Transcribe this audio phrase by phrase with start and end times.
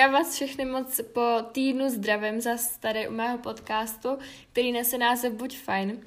[0.00, 2.50] já vás všechny moc po týdnu zdravím za
[2.80, 4.08] tady u mého podcastu,
[4.52, 6.00] který nese název Buď fajn.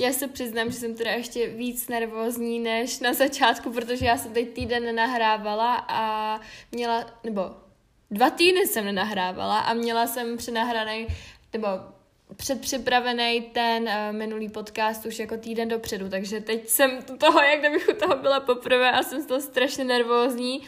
[0.00, 4.32] Já se přiznám, že jsem teda ještě víc nervózní než na začátku, protože já jsem
[4.32, 6.40] teď týden nenahrávala a
[6.72, 7.42] měla, nebo
[8.10, 11.06] dva týdny jsem nenahrávala a měla jsem přenahraný,
[11.52, 11.68] nebo
[12.36, 17.88] předpřipravený ten uh, minulý podcast už jako týden dopředu, takže teď jsem toho, jak kdybych
[17.88, 20.60] u toho byla poprvé a jsem z toho strašně nervózní.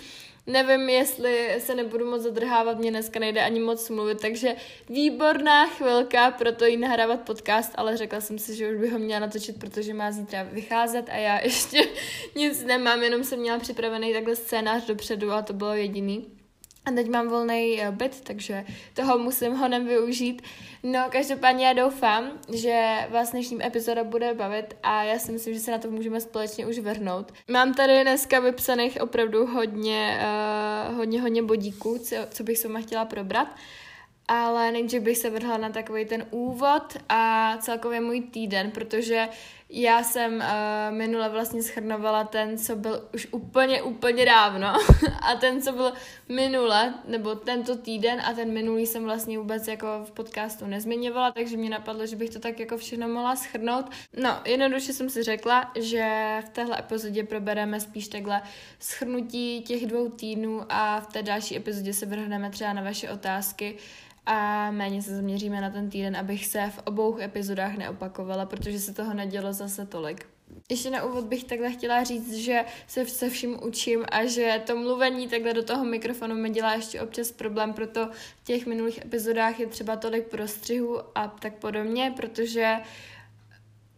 [0.46, 4.56] Nevím, jestli se nebudu moc zadrhávat, mě dneska nejde ani moc mluvit, takže
[4.88, 8.98] výborná chvilka pro to jí nahrávat podcast, ale řekla jsem si, že už bych ho
[8.98, 11.88] měla natočit, protože má zítra vycházet a já ještě
[12.34, 16.41] nic nemám, jenom jsem měla připravený takhle scénář dopředu a to bylo jediný.
[16.84, 18.64] A teď mám volný eh, byt, takže
[18.94, 20.42] toho musím honem využít.
[20.82, 25.60] No, každopádně já doufám, že vás dnešním epizoda bude bavit a já si myslím, že
[25.60, 27.32] se na to můžeme společně už vrhnout.
[27.50, 30.20] Mám tady dneska vypsaných opravdu hodně,
[30.90, 33.56] uh, hodně, hodně bodíků, co, co bych s váma chtěla probrat.
[34.28, 39.28] Ale nejdřív bych se vrhla na takový ten úvod a celkově můj týden, protože
[39.74, 44.68] já jsem uh, minule vlastně schrnovala ten, co byl už úplně, úplně dávno
[45.20, 45.92] a ten, co byl
[46.28, 51.56] minule, nebo tento týden a ten minulý jsem vlastně vůbec jako v podcastu nezmiňovala, takže
[51.56, 53.90] mě napadlo, že bych to tak jako všechno mohla schrnout.
[54.16, 58.42] No, jednoduše jsem si řekla, že v téhle epizodě probereme spíš takhle
[58.80, 63.76] schrnutí těch dvou týdnů a v té další epizodě se vrhneme třeba na vaše otázky,
[64.26, 68.94] a méně se zaměříme na ten týden, abych se v obou epizodách neopakovala, protože se
[68.94, 70.26] toho nedělo zase tolik.
[70.70, 74.76] Ještě na úvod bych takhle chtěla říct, že se se vším učím a že to
[74.76, 79.60] mluvení takhle do toho mikrofonu mi dělá ještě občas problém, proto v těch minulých epizodách
[79.60, 82.76] je třeba tolik prostřihů a tak podobně, protože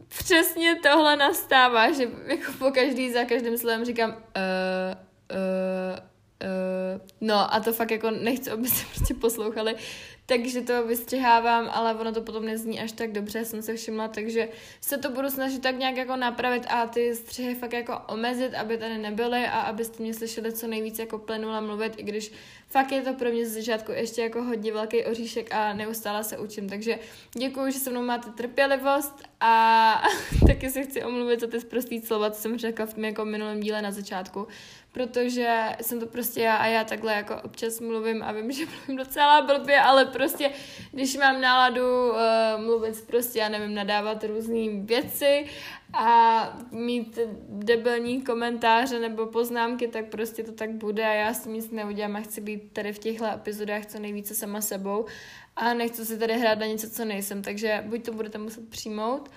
[0.08, 7.54] přesně tohle nastává, že jako po každý za každým slovem říkám uh, uh, uh, no
[7.54, 9.76] a to fakt jako nechci, aby se prostě poslouchali
[10.26, 14.48] takže to vystřihávám, ale ono to potom nezní až tak dobře, jsem se všimla, takže
[14.80, 18.78] se to budu snažit tak nějak jako napravit a ty střihy fakt jako omezit, aby
[18.78, 22.32] tady nebyly a abyste mě slyšeli co nejvíc jako plenule mluvit, i když
[22.68, 26.38] fakt je to pro mě z začátku ještě jako hodně velký oříšek a neustále se
[26.38, 26.98] učím, takže
[27.34, 30.02] děkuji, že se mnou máte trpělivost a
[30.46, 33.60] taky se chci omluvit za ty zprostý slova, co jsem řekla v tom jako minulém
[33.60, 34.46] díle na začátku,
[34.94, 38.96] protože jsem to prostě já a já takhle jako občas mluvím a vím, že mluvím
[38.96, 40.50] docela blbě, ale prostě,
[40.92, 42.16] když mám náladu uh,
[42.64, 45.46] mluvit prostě, já nevím, nadávat různé věci
[45.92, 47.18] a mít
[47.48, 52.16] debilní komentáře nebo poznámky, tak prostě to tak bude a já s tím nic neudělám
[52.16, 55.06] a chci být tady v těchto epizodách co nejvíce sama sebou
[55.56, 59.30] a nechci si tady hrát na něco, co nejsem, takže buď to budete muset přijmout,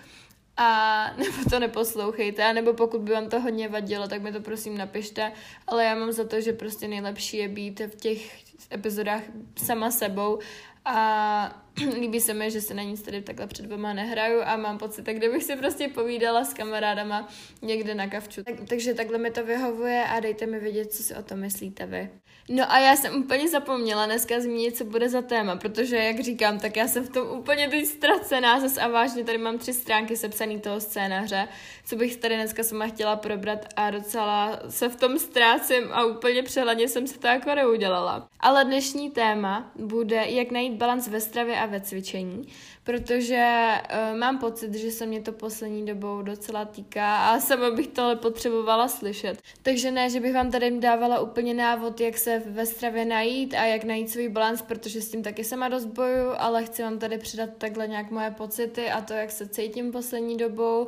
[0.58, 4.42] a nebo to neposlouchejte, a nebo pokud by vám to hodně vadilo, tak mi to
[4.42, 5.32] prosím napište,
[5.68, 9.22] ale já mám za to, že prostě nejlepší je být v těch epizodách
[9.56, 10.40] sama sebou
[10.86, 11.64] a
[12.00, 15.04] líbí se mi, že se na nic tady takhle před dvěma nehraju a mám pocit,
[15.04, 17.28] tak kdybych si prostě povídala s kamarádama
[17.62, 18.44] někde na kavču.
[18.44, 21.86] Tak, takže takhle mi to vyhovuje a dejte mi vědět, co si o tom myslíte
[21.86, 22.10] vy.
[22.50, 26.60] No a já jsem úplně zapomněla dneska zmínit, co bude za téma, protože, jak říkám,
[26.60, 30.18] tak já jsem v tom úplně teď ztracená zas a vážně tady mám tři stránky
[30.18, 31.48] sepsaný toho scénáře,
[31.86, 36.44] co bych tady dneska sama chtěla probrat a docela se v tom ztrácím a úplně
[36.44, 38.28] přehledně jsem se to jako neudělala.
[38.40, 42.48] Ale dnešní téma bude, jak najít balans ve stravě a ve cvičení,
[42.88, 43.74] protože
[44.12, 48.16] uh, mám pocit, že se mě to poslední dobou docela týká a sama bych tohle
[48.16, 49.42] potřebovala slyšet.
[49.62, 53.66] Takže ne, že bych vám tady dávala úplně návod, jak se ve stravě najít a
[53.66, 57.18] jak najít svůj balans, protože s tím taky sama dost boju, ale chci vám tady
[57.18, 60.88] předat takhle nějak moje pocity a to, jak se cítím poslední dobou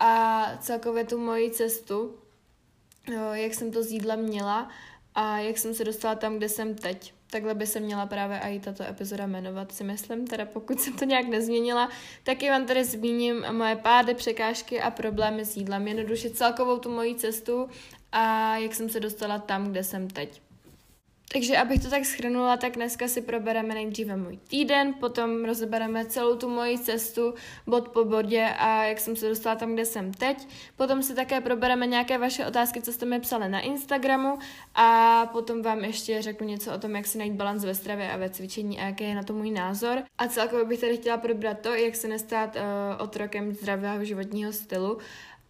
[0.00, 2.14] a celkově tu moji cestu,
[3.32, 4.68] jak jsem to z jídla měla
[5.14, 7.19] a jak jsem se dostala tam, kde jsem teď.
[7.30, 11.04] Takhle by se měla právě i tato epizoda jmenovat, si myslím, teda pokud jsem to
[11.04, 11.90] nějak nezměnila,
[12.22, 17.14] taky vám tady zmíním moje pády, překážky a problémy s jídlem, jednoduše celkovou tu moji
[17.14, 17.68] cestu
[18.12, 20.49] a jak jsem se dostala tam, kde jsem teď.
[21.32, 26.36] Takže abych to tak schrnula, tak dneska si probereme nejdříve můj týden, potom rozebereme celou
[26.36, 27.34] tu moji cestu
[27.66, 30.48] bod po bodě a jak jsem se dostala tam, kde jsem teď.
[30.76, 34.38] Potom si také probereme nějaké vaše otázky, co jste mi psali na Instagramu
[34.74, 38.16] a potom vám ještě řeknu něco o tom, jak si najít balans ve stravě a
[38.16, 40.02] ve cvičení a jaký je na to můj názor.
[40.18, 42.62] A celkově bych tady chtěla probrat to, jak se nestát uh,
[43.02, 44.98] otrokem zdravého životního stylu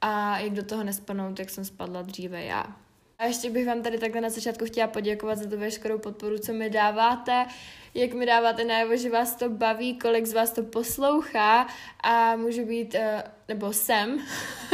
[0.01, 2.77] a jak do toho nespanout, jak jsem spadla dříve já.
[3.21, 6.53] A ještě bych vám tady takhle na začátku chtěla poděkovat za tu veškerou podporu, co
[6.53, 7.47] mi dáváte,
[7.95, 11.67] jak mi dáváte najevo, že vás to baví, kolik z vás to poslouchá
[12.03, 14.19] a můžu být, eh, nebo jsem,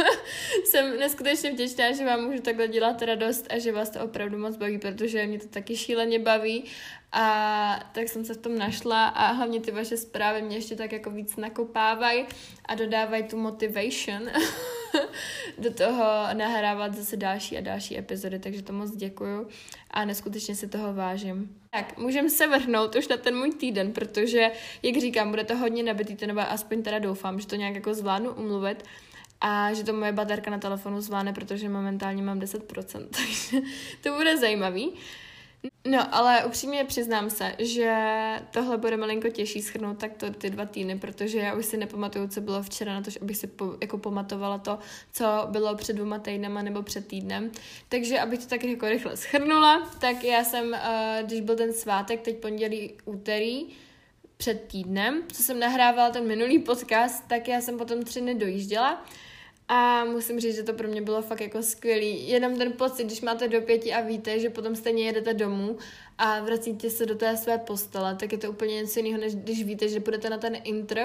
[0.65, 4.57] jsem neskutečně vděčná, že vám můžu takhle dělat radost a že vás to opravdu moc
[4.57, 6.63] baví, protože mě to taky šíleně baví.
[7.11, 10.91] A tak jsem se v tom našla a hlavně ty vaše zprávy mě ještě tak
[10.91, 12.25] jako víc nakopávají
[12.65, 14.29] a dodávají tu motivation
[15.57, 19.47] do toho nahrávat zase další a další epizody, takže to moc děkuju
[19.91, 21.55] a neskutečně se toho vážím.
[21.69, 24.51] Tak, můžeme se vrhnout už na ten můj týden, protože,
[24.83, 28.33] jak říkám, bude to hodně nabitý, nebo aspoň teda doufám, že to nějak jako zvládnu
[28.33, 28.83] umluvit
[29.41, 33.67] a že to moje baterka na telefonu zvládne, protože momentálně mám 10%, takže
[34.01, 34.93] to bude zajímavý.
[35.87, 37.95] No, ale upřímně přiznám se, že
[38.51, 42.27] tohle bude malinko těžší schrnout tak to ty dva týdny, protože já už si nepamatuju,
[42.27, 44.79] co bylo včera na to, abych si po, jako pamatovala to,
[45.11, 47.51] co bylo před dvěma týdnama nebo před týdnem.
[47.89, 52.21] Takže abych to tak jako rychle schrnula, tak já jsem, uh, když byl ten svátek,
[52.21, 53.67] teď pondělí, úterý,
[54.37, 59.05] před týdnem, co jsem nahrávala ten minulý podcast, tak já jsem potom tři dny dojížděla
[59.67, 62.29] a musím říct, že to pro mě bylo fakt jako skvělý.
[62.29, 65.77] Jenom ten pocit, když máte do pěti a víte, že potom stejně jedete domů
[66.17, 69.63] a vracíte se do té své postele, tak je to úplně něco jiného, než když
[69.63, 71.01] víte, že budete na ten intro.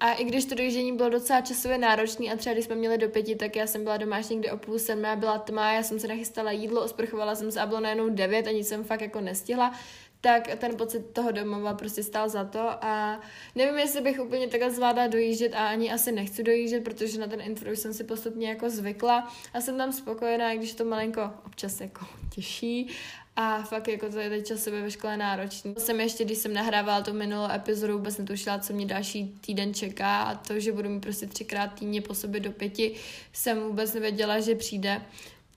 [0.00, 3.08] A i když to dojíždění bylo docela časově náročné a třeba když jsme měli do
[3.08, 6.00] pěti, tak já jsem byla doma až někdy o půl sedmé, byla tma, já jsem
[6.00, 9.20] se nachystala jídlo, osprchovala jsem se a bylo najednou devět a nic jsem fakt jako
[9.20, 9.72] nestihla
[10.20, 13.20] tak ten pocit toho domova prostě stál za to a
[13.54, 17.40] nevím, jestli bych úplně takhle zvládla dojíždět a ani asi nechci dojíždět, protože na ten
[17.40, 22.06] intro jsem si postupně jako zvykla a jsem tam spokojená, když to malinko občas jako
[22.34, 22.90] těší
[23.36, 25.74] a fakt jako to je teď časově ve škole náročný.
[25.78, 30.22] Jsem ještě, když jsem nahrávala tu minulou epizodu, vůbec netušila, co mě další týden čeká
[30.22, 32.94] a to, že budu mít prostě třikrát týdně po sobě do pěti,
[33.32, 35.02] jsem vůbec nevěděla, že přijde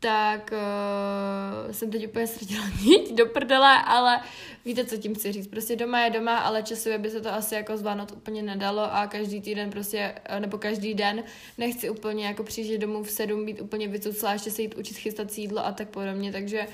[0.03, 4.21] tak uh, jsem teď úplně ztratila nit do prdele, ale
[4.65, 5.47] víte, co tím chci říct.
[5.47, 9.07] Prostě doma je doma, ale časově by se to asi jako zvládnout úplně nedalo a
[9.07, 11.23] každý týden prostě, eh, nebo každý den
[11.57, 15.37] nechci úplně jako přijít domů v sedm, být úplně vycuclá, ještě se jít učit chystat
[15.37, 16.67] jídlo a tak podobně, takže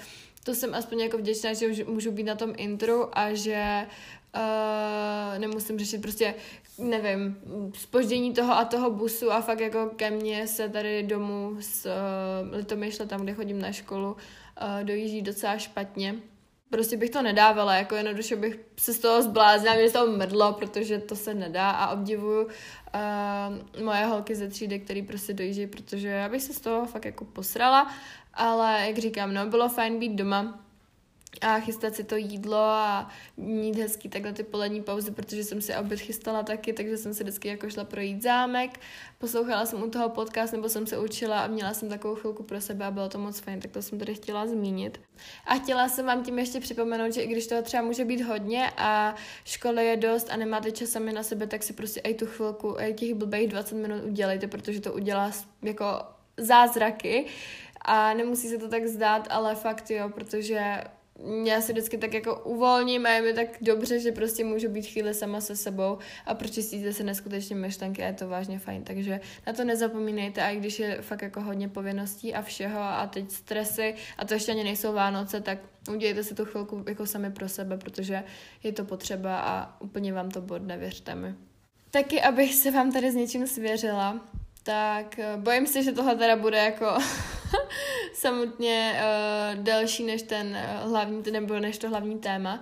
[0.43, 3.85] to jsem aspoň jako vděčná, že už můžu být na tom intro a že
[4.35, 6.35] uh, nemusím řešit prostě
[6.79, 7.37] nevím,
[7.73, 12.55] spoždění toho a toho busu a fakt jako ke mně se tady domů z uh,
[12.55, 14.17] Litomyšle, tam, kde chodím na školu, uh,
[14.83, 16.15] dojíždí docela špatně.
[16.69, 20.99] Prostě bych to nedávala, jako jednoduše bych se z toho zbláznila, mě toho mrdlo, protože
[20.99, 26.29] to se nedá a obdivuju uh, moje holky ze třídy, který prostě dojíždí, protože já
[26.29, 27.91] bych se z toho fakt jako posrala,
[28.33, 30.59] ale jak říkám, no, bylo fajn být doma,
[31.41, 35.75] a chystat si to jídlo a mít hezký takhle ty polední pauzy, protože jsem si
[35.75, 38.79] oběd chystala taky, takže jsem se vždycky jako šla projít zámek,
[39.17, 42.61] poslouchala jsem u toho podcast, nebo jsem se učila a měla jsem takovou chvilku pro
[42.61, 45.01] sebe a bylo to moc fajn, tak to jsem tady chtěla zmínit.
[45.45, 48.71] A chtěla jsem vám tím ještě připomenout, že i když toho třeba může být hodně
[48.77, 49.15] a
[49.45, 52.75] školy je dost a nemáte čas sami na sebe, tak si prostě i tu chvilku,
[52.79, 55.31] i těch blbých 20 minut udělejte, protože to udělá
[55.61, 55.85] jako
[56.37, 57.25] zázraky
[57.81, 60.83] a nemusí se to tak zdát, ale fakt jo, protože
[61.43, 64.85] já se vždycky tak jako uvolním a je mi tak dobře, že prostě můžu být
[64.85, 68.83] chvíli sama se sebou a pročistíte se neskutečně myšlenky a je to vážně fajn.
[68.83, 73.07] Takže na to nezapomínejte, a i když je fakt jako hodně povinností a všeho a
[73.07, 75.57] teď stresy a to ještě ani nejsou Vánoce, tak
[75.93, 78.23] udělejte si tu chvilku jako sami pro sebe, protože
[78.63, 81.35] je to potřeba a úplně vám to bodne, věřte mi.
[81.91, 84.25] Taky, abych se vám tady s něčím svěřila,
[84.63, 86.97] tak eh, bojím se, že tohle teda bude jako
[88.13, 92.61] samotně uh, delší než ten uh, hlavní, nebo než to hlavní téma.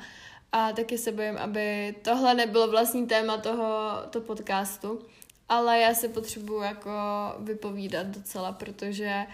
[0.52, 5.00] A taky se bojím, aby tohle nebylo vlastní téma toho to podcastu.
[5.50, 6.92] Ale já se potřebuji jako
[7.40, 9.26] vypovídat docela, protože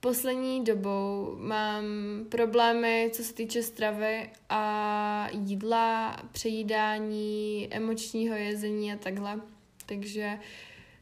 [0.00, 1.84] poslední dobou mám
[2.28, 9.40] problémy, co se týče stravy a jídla, přejídání, emočního jezení a takhle.
[9.86, 10.38] Takže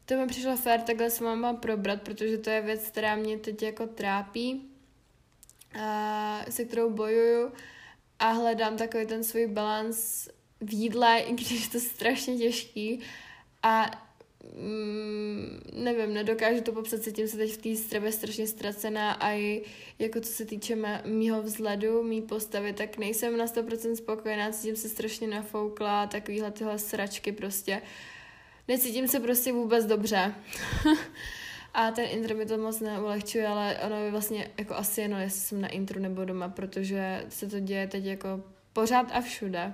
[0.07, 3.63] to mi přišlo fér takhle s váma probrat, protože to je věc, která mě teď
[3.63, 4.69] jako trápí,
[5.79, 7.51] a se kterou bojuju
[8.19, 10.27] a hledám takový ten svůj balans
[10.61, 12.99] v jídle, i když je to strašně těžký
[13.63, 13.91] a
[14.55, 19.63] mm, nevím, nedokážu to popsat, cítím se teď v té stravě strašně ztracená a i
[19.99, 24.89] jako co se týče mýho vzhledu, mý postavy, tak nejsem na 100% spokojená, cítím se
[24.89, 27.81] strašně nafoukla, takovýhle tyhle sračky prostě.
[27.81, 28.16] Uh,
[28.67, 30.35] necítím se prostě vůbec dobře.
[31.73, 35.41] a ten intro mi to moc neulehčuje, ale ono je vlastně jako asi jenom, jestli
[35.41, 38.43] jsem na intro nebo doma, protože se to děje teď jako
[38.73, 39.73] pořád a všude.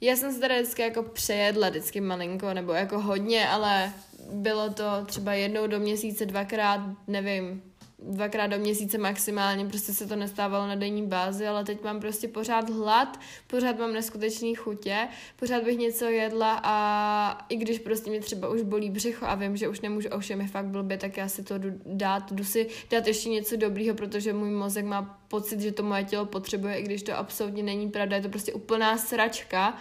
[0.00, 3.92] Já jsem se tady vždycky jako přejedla vždycky malinko, nebo jako hodně, ale
[4.32, 7.67] bylo to třeba jednou do měsíce, dvakrát, nevím,
[7.98, 12.28] dvakrát do měsíce maximálně, prostě se to nestávalo na denní bázi, ale teď mám prostě
[12.28, 18.20] pořád hlad, pořád mám neskutečný chutě, pořád bych něco jedla a i když prostě mě
[18.20, 21.28] třeba už bolí břicho a vím, že už nemůžu, ovšem je fakt blbě, tak já
[21.28, 25.60] si to jdu dát, jdu si dát ještě něco dobrýho, protože můj mozek má pocit,
[25.60, 28.98] že to moje tělo potřebuje, i když to absolutně není pravda, je to prostě úplná
[28.98, 29.78] sračka.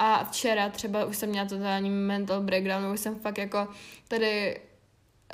[0.00, 3.68] A včera třeba už jsem měla totální mental breakdown, už jsem fakt jako
[4.08, 4.60] tady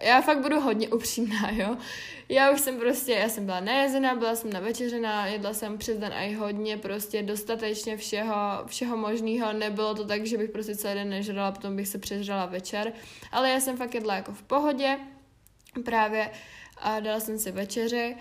[0.01, 1.77] já fakt budu hodně upřímná, jo.
[2.29, 6.13] Já už jsem prostě, já jsem byla nejezená, byla jsem navečeřená, jedla jsem přes den
[6.13, 8.35] i hodně, prostě dostatečně všeho,
[8.67, 9.53] všeho možného.
[9.53, 12.93] Nebylo to tak, že bych prostě celý den nežrala, potom bych se přežrala večer,
[13.33, 14.99] ale já jsem fakt jedla jako v pohodě,
[15.85, 16.31] právě
[16.77, 18.17] a dala jsem si večeři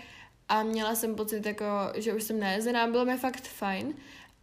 [0.48, 1.64] a měla jsem pocit jako,
[1.94, 3.94] že už jsem nejezená, bylo mi fakt fajn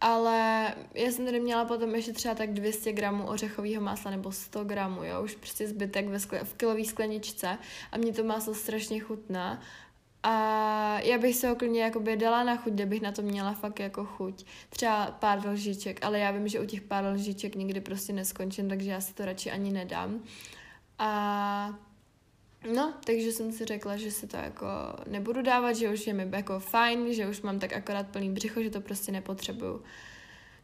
[0.02, 4.64] ale já jsem tady měla potom ještě třeba tak 200 gramů ořechového másla nebo 100
[4.64, 7.58] gramů, jo, už prostě zbytek ve skle, v kilové skleničce
[7.92, 9.60] a mě to máslo strašně chutná
[10.22, 13.80] a já bych se ho klidně jakoby dala na chuť, kdybych na to měla fakt
[13.80, 14.44] jako chuť.
[14.70, 18.90] Třeba pár lžiček, ale já vím, že u těch pár lžiček nikdy prostě neskončím, takže
[18.90, 20.20] já si to radši ani nedám.
[20.98, 21.78] A
[22.74, 24.66] No, takže jsem si řekla, že si to jako
[25.06, 28.62] nebudu dávat, že už je mi jako fajn, že už mám tak akorát plný břicho,
[28.62, 29.82] že to prostě nepotřebuju.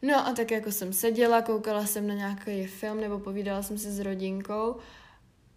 [0.01, 3.91] No a tak jako jsem seděla, koukala jsem na nějaký film nebo povídala jsem si
[3.91, 4.75] s rodinkou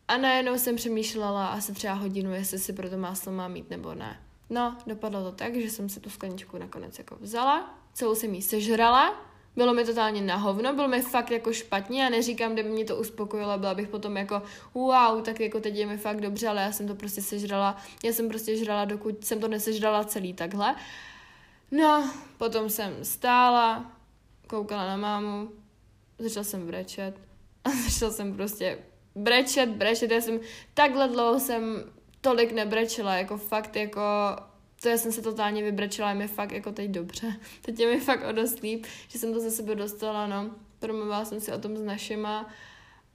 [0.08, 3.94] a najednou jsem přemýšlela asi třeba hodinu, jestli si pro to máslo mám mít nebo
[3.94, 4.20] ne.
[4.50, 8.42] No, dopadlo to tak, že jsem si tu skleničku nakonec jako vzala, celou jsem jí
[8.42, 12.84] sežrala bylo mi totálně na hovno, bylo mi fakt jako špatně a neříkám, kdyby mě
[12.84, 14.42] to uspokojilo, byla bych potom jako
[14.74, 18.12] wow, tak jako teď je mi fakt dobře, ale já jsem to prostě sežrala, já
[18.12, 20.74] jsem prostě žrala, dokud jsem to nesežrala celý takhle.
[21.70, 23.92] No, potom jsem stála,
[24.46, 25.48] koukala na mámu,
[26.18, 27.14] začala jsem brečet
[27.64, 28.78] a začala jsem prostě
[29.14, 30.40] brečet, brečet, já jsem
[30.74, 31.84] takhle dlouho jsem
[32.20, 34.02] tolik nebrečela, jako fakt jako
[34.82, 37.32] to já jsem se totálně vybrečela, je mi fakt jako teď dobře.
[37.62, 40.50] Teď je mi fakt o dost líp, že jsem to ze sebe dostala, no.
[40.78, 42.50] Promluvila jsem si o tom s našima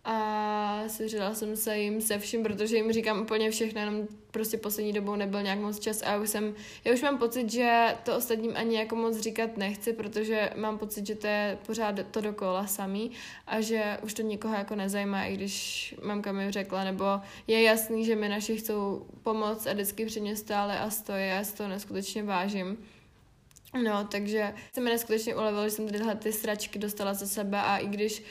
[0.10, 4.94] a svěřila jsem se jim se vším, protože jim říkám úplně všechno, jenom prostě poslední
[4.94, 8.18] dobou nebyl nějak moc čas a já už jsem, já už mám pocit, že to
[8.18, 12.68] ostatním ani jako moc říkat nechci, protože mám pocit, že to je pořád to dokola
[12.68, 13.12] samý
[13.48, 17.06] a že už to nikoho jako nezajímá, i když mamka mi řekla, nebo
[17.48, 21.44] je jasný, že mi naši chcou pomoct a vždycky při mě stále a stojí, já
[21.44, 22.78] si to neskutečně vážím.
[23.84, 27.78] No, takže se mi neskutečně ulevilo, že jsem tyhle ty sračky dostala za sebe a
[27.78, 28.24] i když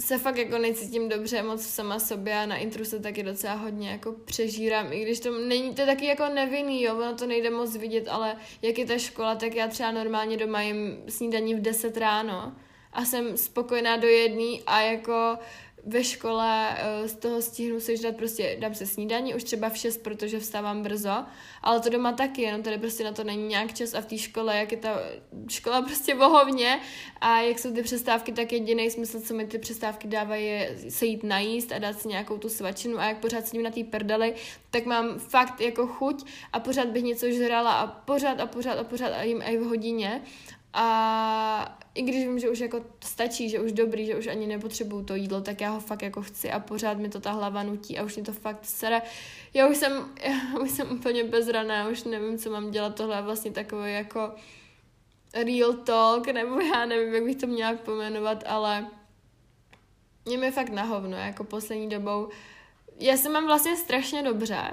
[0.00, 3.90] se fakt jako necítím dobře moc sama sobě a na intru se taky docela hodně
[3.90, 7.50] jako přežírám, i když to není, to je taky jako nevinný, jo, ono to nejde
[7.50, 11.60] moc vidět, ale jak je ta škola, tak já třeba normálně doma jim snídaní v
[11.60, 12.52] 10 ráno
[12.92, 15.38] a jsem spokojená do jedný a jako
[15.84, 19.96] ve škole eh, z toho stihnu sežrat prostě, dám se snídaní už třeba v 6,
[20.02, 21.24] protože vstávám brzo,
[21.62, 24.18] ale to doma taky, jenom tady prostě na to není nějak čas a v té
[24.18, 24.98] škole, jak je ta
[25.48, 26.80] škola prostě bohovně
[27.20, 31.06] a jak jsou ty přestávky, tak jediný smysl, co mi ty přestávky dávají, je se
[31.06, 34.34] jít najíst a dát si nějakou tu svačinu a jak pořád sedím na té prdeli,
[34.70, 38.84] tak mám fakt jako chuť a pořád bych něco žrala a pořád a pořád a
[38.84, 40.22] pořád a jim i v hodině
[40.72, 45.04] a i když vím, že už jako stačí, že už dobrý, že už ani nepotřebuju
[45.04, 47.98] to jídlo, tak já ho fakt jako chci a pořád mi to ta hlava nutí
[47.98, 49.02] a už mi to fakt sere.
[49.54, 49.92] Já už jsem,
[50.24, 54.34] já už jsem úplně bezraná, už nevím, co mám dělat, tohle je vlastně takový jako
[55.34, 58.86] real talk, nebo já nevím, jak bych to měla pomenovat, ale
[60.24, 62.28] mě mi fakt na hovno, jako poslední dobou.
[62.98, 64.70] Já se mám vlastně strašně dobře,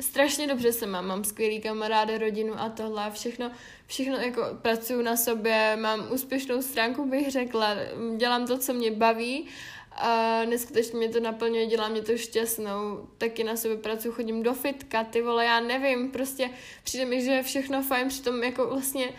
[0.00, 3.50] strašně dobře se mám, mám skvělý kamarády, rodinu a tohle, všechno,
[3.86, 7.74] všechno jako pracuju na sobě, mám úspěšnou stránku, bych řekla,
[8.16, 9.46] dělám to, co mě baví
[9.96, 14.54] a neskutečně mě to naplňuje, dělá mě to šťastnou, taky na sobě pracuji, chodím do
[14.54, 16.50] fitka, ty vole, já nevím, prostě
[16.84, 19.12] přijde mi, že je všechno fajn, přitom jako vlastně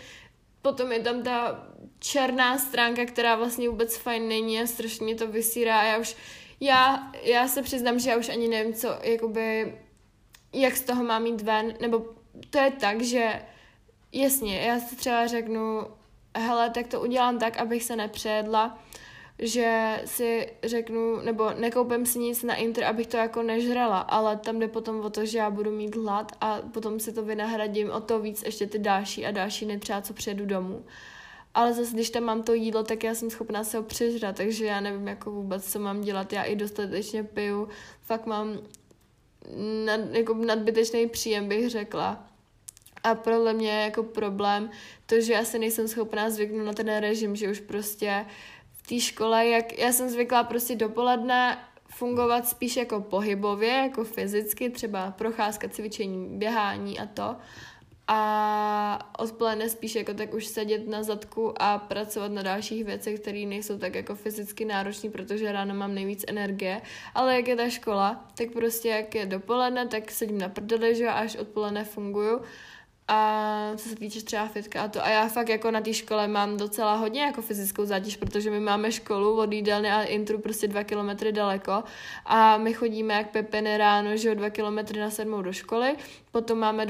[0.62, 1.66] potom je tam ta
[1.98, 6.16] černá stránka, která vlastně vůbec fajn není a strašně mě to vysírá a já už,
[6.60, 9.74] já, já se přiznám, že já už ani nevím, co, jakoby
[10.52, 12.04] jak z toho mám mít ven, nebo
[12.50, 13.42] to je tak, že
[14.12, 15.86] jasně, já si třeba řeknu,
[16.36, 18.78] hele, tak to udělám tak, abych se nepřejedla,
[19.38, 24.58] že si řeknu, nebo nekoupím si nic na Inter, abych to jako nežrala, ale tam
[24.58, 28.00] jde potom o to, že já budu mít hlad a potom si to vynahradím o
[28.00, 30.84] to víc ještě ty další a další dny třeba, co přijedu domů.
[31.54, 34.66] Ale zase, když tam mám to jídlo, tak já jsem schopná se ho přežrat, takže
[34.66, 36.32] já nevím jako vůbec, co mám dělat.
[36.32, 37.68] Já i dostatečně piju,
[38.00, 38.58] fakt mám
[39.84, 42.26] nad, jako nadbytečný příjem, bych řekla.
[43.02, 44.70] A podle mě je jako problém
[45.06, 48.26] to, že já se nejsem schopná zvyknout na ten režim, že už prostě
[48.76, 54.70] v té škole, jak já jsem zvyklá prostě dopoledne fungovat spíš jako pohybově, jako fyzicky,
[54.70, 57.36] třeba procházka, cvičení, běhání a to
[58.08, 63.46] a odpoledne spíš jako tak už sedět na zadku a pracovat na dalších věcech, které
[63.46, 66.82] nejsou tak jako fyzicky náročné, protože ráno mám nejvíc energie,
[67.14, 71.08] ale jak je ta škola, tak prostě jak je dopoledne, tak sedím na prdeli, že
[71.08, 72.40] až odpoledne funguju
[73.08, 75.04] a co se týče třeba fitka a to.
[75.04, 78.60] A já fakt jako na té škole mám docela hodně jako fyzickou zátěž, protože my
[78.60, 81.84] máme školu od jídelny a intru prostě dva kilometry daleko
[82.26, 85.96] a my chodíme jak pepeny ráno, že jo, dva kilometry na sedmou do školy,
[86.30, 86.86] potom máme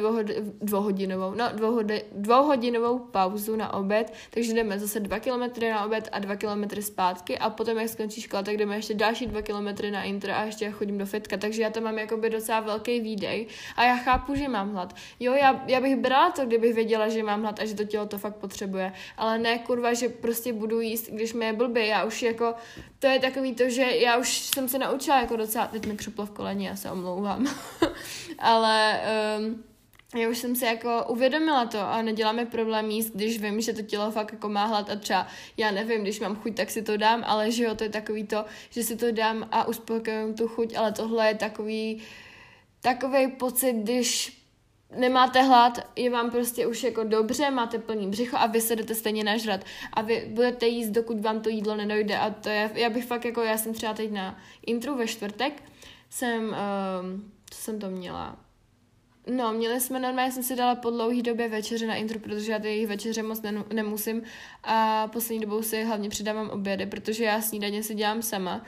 [0.61, 6.18] dvouhodinovou, no dvouhodi, dvouhodinovou pauzu na oběd, takže jdeme zase dva kilometry na oběd a
[6.18, 10.02] dva kilometry zpátky a potom, jak skončí škola, tak jdeme ještě další dva kilometry na
[10.02, 13.46] intro a ještě chodím do fitka, takže já to mám jakoby docela velký výdej
[13.76, 14.96] a já chápu, že mám hlad.
[15.20, 18.06] Jo, já, já bych brala to, kdybych věděla, že mám hlad a že to tělo
[18.06, 22.04] to fakt potřebuje, ale ne kurva, že prostě budu jíst, když mi je blbě, já
[22.04, 22.54] už jako,
[22.98, 26.26] to je takový to, že já už jsem se naučila jako docela, teď mi křuplo
[26.26, 27.46] v koleni, já se omlouvám,
[28.38, 29.00] ale
[29.38, 29.64] um,
[30.14, 33.82] já už jsem si jako uvědomila to a neděláme problém jíst, když vím, že to
[33.82, 36.96] tělo fakt jako má hlad a třeba, já nevím, když mám chuť, tak si to
[36.96, 40.48] dám, ale že jo, to je takový to, že si to dám a uspokojím tu
[40.48, 42.02] chuť, ale tohle je takový,
[42.80, 44.36] takový pocit, když
[44.97, 48.95] nemáte hlad, je vám prostě už jako dobře, máte plný břicho a vy se jdete
[48.95, 49.64] stejně nažrat.
[49.93, 52.19] A vy budete jíst, dokud vám to jídlo nedojde.
[52.19, 55.62] A to je, já bych fakt jako, já jsem třeba teď na intru ve čtvrtek,
[56.11, 58.37] jsem, um, co jsem to měla,
[59.31, 62.59] No, měli jsme normálně, jsem si dala po dlouhý době večeře na intro, protože já
[62.59, 64.23] ty jejich večeře moc ne, nemusím.
[64.64, 68.64] A poslední dobou si hlavně přidávám obědy, protože já snídaně si dělám sama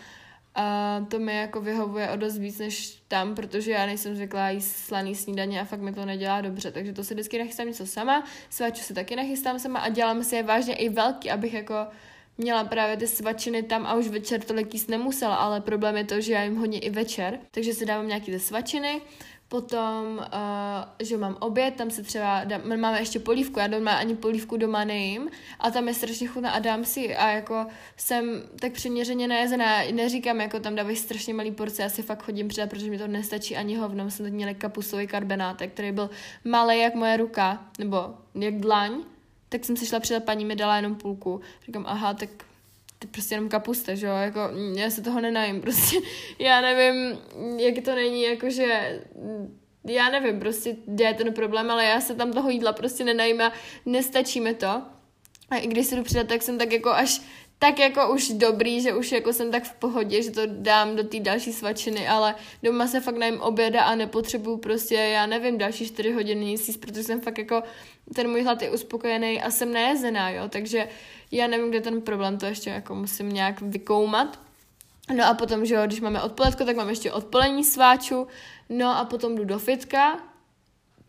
[0.55, 4.77] a to mi jako vyhovuje o dost víc než tam, protože já nejsem zvyklá jíst
[4.77, 8.25] slaný snídaně a fakt mi to nedělá dobře, takže to si vždycky nachystám něco sama,
[8.51, 11.75] svaču si taky nachystám sama a dělám si je vážně i velký, abych jako
[12.39, 16.21] měla právě ty svačiny tam a už večer tolik jíst nemusela, ale problém je to,
[16.21, 19.01] že já jim hodně i večer, takže si dávám nějaký ty svačiny,
[19.49, 20.25] Potom, uh,
[21.01, 24.85] že mám oběd, tam se třeba, dám, máme ještě polívku, já doma ani polívku doma
[24.85, 29.85] nejím a tam je strašně chutná a dám si a jako jsem tak přiměřeně najezená,
[29.93, 33.07] neříkám jako tam dávají strašně malý porce, já si fakt chodím přidat, protože mi to
[33.07, 36.11] nestačí ani hovno, jsem teď měla kapusový karbenátek, který byl
[36.45, 39.03] malý jak moje ruka, nebo jak dlaň,
[39.49, 41.41] tak jsem si šla přidat, paní mi dala jenom půlku.
[41.67, 42.31] Říkám, aha, tak
[42.99, 44.41] to je prostě jenom kapusta, že jo, jako
[44.77, 45.97] já se toho nenajím, prostě
[46.39, 47.19] já nevím,
[47.59, 49.01] jak to není, jakože
[49.85, 53.53] já nevím, prostě je ten problém, ale já se tam toho jídla prostě nenajím a
[53.87, 54.83] nestačí mi to.
[55.51, 57.21] A i když se jdu přidat, tak jsem tak jako až
[57.59, 61.05] tak jako už dobrý, že už jako jsem tak v pohodě, že to dám do
[61.05, 65.87] té další svačiny, ale doma se fakt najím oběda a nepotřebuju prostě, já nevím, další
[65.87, 67.63] čtyři hodiny nic jíst, protože jsem fakt jako,
[68.15, 70.89] ten můj hlad je uspokojený a jsem nejezená, jo, takže
[71.33, 74.41] já nevím, kde ten problém, to ještě jako musím nějak vykoumat.
[75.17, 78.27] No a potom, že jo, když máme odpoledko, tak mám ještě odpolení sváču,
[78.69, 80.19] no a potom jdu do fitka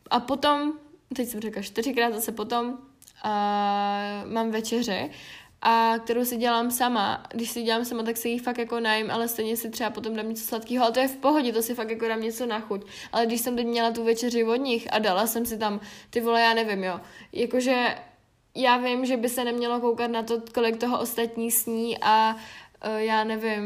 [0.09, 0.73] a potom,
[1.15, 2.77] teď jsem řekla čtyřikrát zase potom,
[3.23, 5.09] a mám večeři
[5.61, 7.23] a kterou si dělám sama.
[7.29, 10.15] Když si dělám sama, tak si ji fakt jako najím, ale stejně si třeba potom
[10.15, 12.59] dám něco sladkého, ale to je v pohodě, to si fakt jako dám něco na
[12.59, 12.85] chuť.
[13.11, 16.21] Ale když jsem teď měla tu večeři od nich a dala jsem si tam, ty
[16.21, 16.99] vole, já nevím, jo,
[17.33, 17.95] jakože
[18.55, 22.97] já vím, že by se nemělo koukat na to, kolik toho ostatní sní a uh,
[22.97, 23.63] já nevím,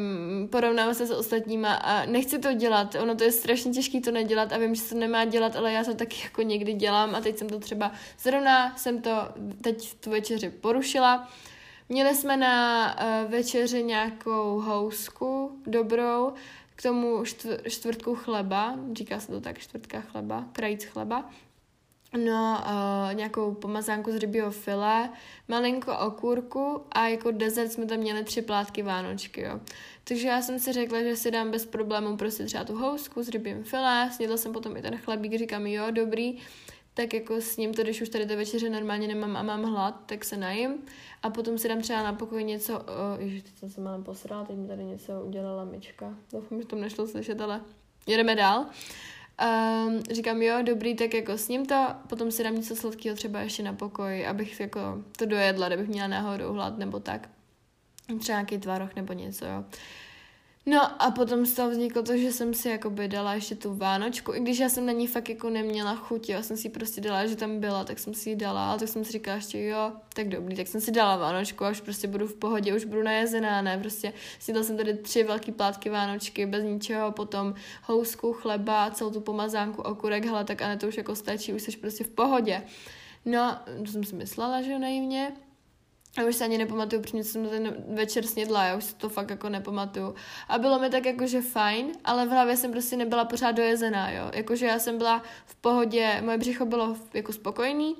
[0.51, 4.53] porovnávat se s ostatníma a nechci to dělat, ono to je strašně těžké to nedělat
[4.53, 7.21] a vím, že se to nemá dělat, ale já to taky jako někdy dělám a
[7.21, 9.11] teď jsem to třeba, zrovna jsem to
[9.61, 11.29] teď tu večeři porušila,
[11.89, 16.33] Měli jsme na uh, večeři nějakou housku dobrou,
[16.75, 21.29] k tomu čtvr- čtvrtku chleba, říká se to tak, čtvrtka chleba, krajíc chleba.
[22.25, 25.09] No, uh, nějakou pomazánku z rybího filé,
[25.47, 29.59] malinko okurku a jako dezert jsme tam měli tři plátky vánočky, jo.
[30.03, 33.29] Takže já jsem si řekla, že si dám bez problémů prostě třeba tu housku s
[33.29, 36.37] rybím filé, snědla jsem potom i ten chlebík, říkám jo, dobrý,
[36.93, 40.03] tak jako s ním to, když už tady té večeře normálně nemám a mám hlad,
[40.05, 40.73] tak se najím
[41.23, 42.85] a potom si dám třeba na pokoj něco,
[43.19, 46.75] ježiš, teď jsem se mám posrala, teď mi tady něco udělala myčka, doufám, že to
[46.75, 47.61] nešlo slyšet, ale
[48.07, 48.65] jedeme dál.
[49.87, 53.39] Um, říkám, jo, dobrý, tak jako s ním to, potom si dám něco sladkého třeba
[53.39, 54.79] ještě na pokoj, abych jako
[55.17, 57.29] to dojedla, kdybych měla náhodou hlad nebo tak.
[58.19, 59.65] Třeba nějaký tvaroh nebo něco, jo.
[60.65, 64.33] No a potom z toho vzniklo to, že jsem si jakoby dala ještě tu Vánočku,
[64.33, 67.25] i když já jsem na ní fakt jako neměla chuť, já jsem si prostě dala,
[67.25, 69.91] že tam byla, tak jsem si ji dala, ale tak jsem si říkala ještě jo,
[70.13, 73.03] tak dobrý, tak jsem si dala Vánočku a už prostě budu v pohodě, už budu
[73.03, 78.91] najezená, ne, prostě si jsem tady tři velké plátky Vánočky bez ničeho, potom housku, chleba,
[78.91, 82.09] celou tu pomazánku, okurek, hele, tak a to už jako stačí, už jsi prostě v
[82.09, 82.63] pohodě.
[83.25, 85.31] No, to jsem si myslela, že jo, naivně.
[86.17, 89.29] Já už se ani nepamatuju, protože jsem ten večer snědla, já už si to fakt
[89.29, 90.15] jako nepamatuju.
[90.49, 94.31] A bylo mi tak jakože fajn, ale v hlavě jsem prostě nebyla pořád dojezená, jo.
[94.33, 97.95] Jakože já jsem byla v pohodě, moje břicho bylo jako spokojný,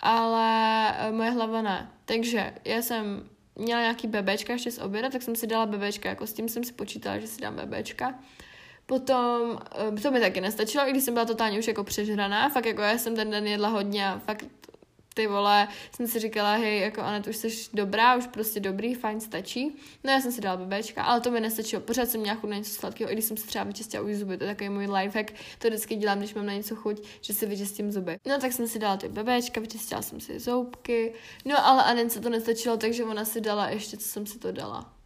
[0.00, 1.90] ale eh, moje hlava ne.
[2.04, 6.26] Takže já jsem měla nějaký bebečka ještě z oběda, tak jsem si dala bebečka, jako
[6.26, 8.18] s tím jsem si počítala, že si dám bebečka.
[8.86, 9.58] Potom,
[9.96, 12.82] eh, to mi taky nestačilo, i když jsem byla totálně už jako přežraná, fakt jako
[12.82, 14.44] já jsem ten den jedla hodně a fakt
[15.14, 19.20] ty vole, jsem si říkala, hej, jako Anet, už jsi dobrá, už prostě dobrý, fajn,
[19.20, 19.76] stačí.
[20.04, 21.82] No já jsem si dala bebečka, ale to mi nestačilo.
[21.82, 24.36] Pořád jsem měla chuť na něco sladkého, i když jsem si třeba vyčistila už zuby,
[24.36, 27.46] to je takový můj lifehack, to vždycky dělám, když mám na něco chuť, že si
[27.46, 28.18] vyčistím zuby.
[28.26, 32.20] No tak jsem si dala ty bebečka, vyčistila jsem si zoubky, no ale Anet se
[32.20, 34.99] to nestačilo, takže ona si dala ještě, co jsem si to dala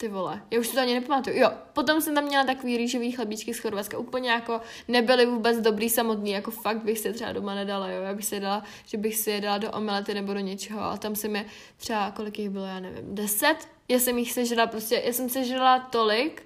[0.00, 1.36] ty vole, já už to ani nepamatuju.
[1.36, 5.90] Jo, potom jsem tam měla takový rýžový chlebíčky z Chorvatska, úplně jako nebyly vůbec dobrý
[5.90, 8.98] samotný, jako fakt bych se třeba doma nedala, jo, já bych si je dala, že
[8.98, 12.38] bych si je dala do omelety nebo do něčeho, a tam se mi třeba, kolik
[12.38, 13.56] jich bylo, já nevím, deset,
[13.88, 16.42] já jsem jich sežrala, prostě, já jsem sežrala tolik,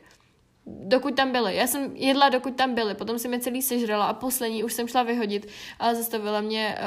[0.66, 1.56] dokud tam byly.
[1.56, 4.88] Já jsem jedla, dokud tam byly, potom jsem je celý sežrala a poslední už jsem
[4.88, 5.48] šla vyhodit,
[5.78, 6.78] ale zastavila mě,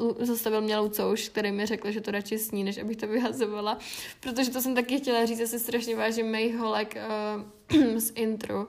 [0.00, 3.78] uh, zastavil mě Lucouš, který mi řekl, že to radši sní, než abych to vyhazovala,
[4.20, 6.98] protože to jsem taky chtěla říct, já si strašně vážím mých holek
[7.74, 8.66] uh, z intro.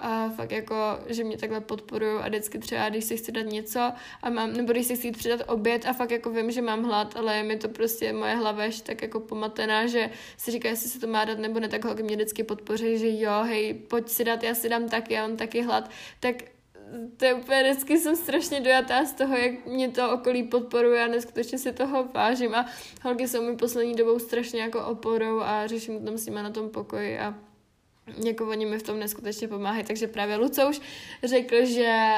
[0.00, 0.74] A fakt jako,
[1.06, 3.80] že mě takhle podporují a vždycky třeba, když si chci dát něco
[4.22, 7.16] a mám, nebo když si chci přidat oběd a fakt jako vím, že mám hlad,
[7.16, 10.88] ale je mi to prostě moje hlava ještě tak jako pomatená, že si říká, jestli
[10.88, 14.08] se to má dát nebo ne, tak holky mě vždycky podpoří, že jo, hej, pojď
[14.08, 16.34] si dát, já si dám taky, já mám taky hlad, tak
[17.16, 21.06] to je úplně vždycky jsem strašně dojatá z toho, jak mě to okolí podporuje a
[21.06, 22.54] neskutečně si toho vážím.
[22.54, 22.66] A
[23.02, 26.70] holky jsou mi poslední dobou strašně jako oporou a řeším tam s nimi na tom
[26.70, 27.34] pokoji a
[28.24, 30.80] jako oni mi v tom neskutečně pomáhají, takže právě Luco už
[31.24, 32.16] řekl, že,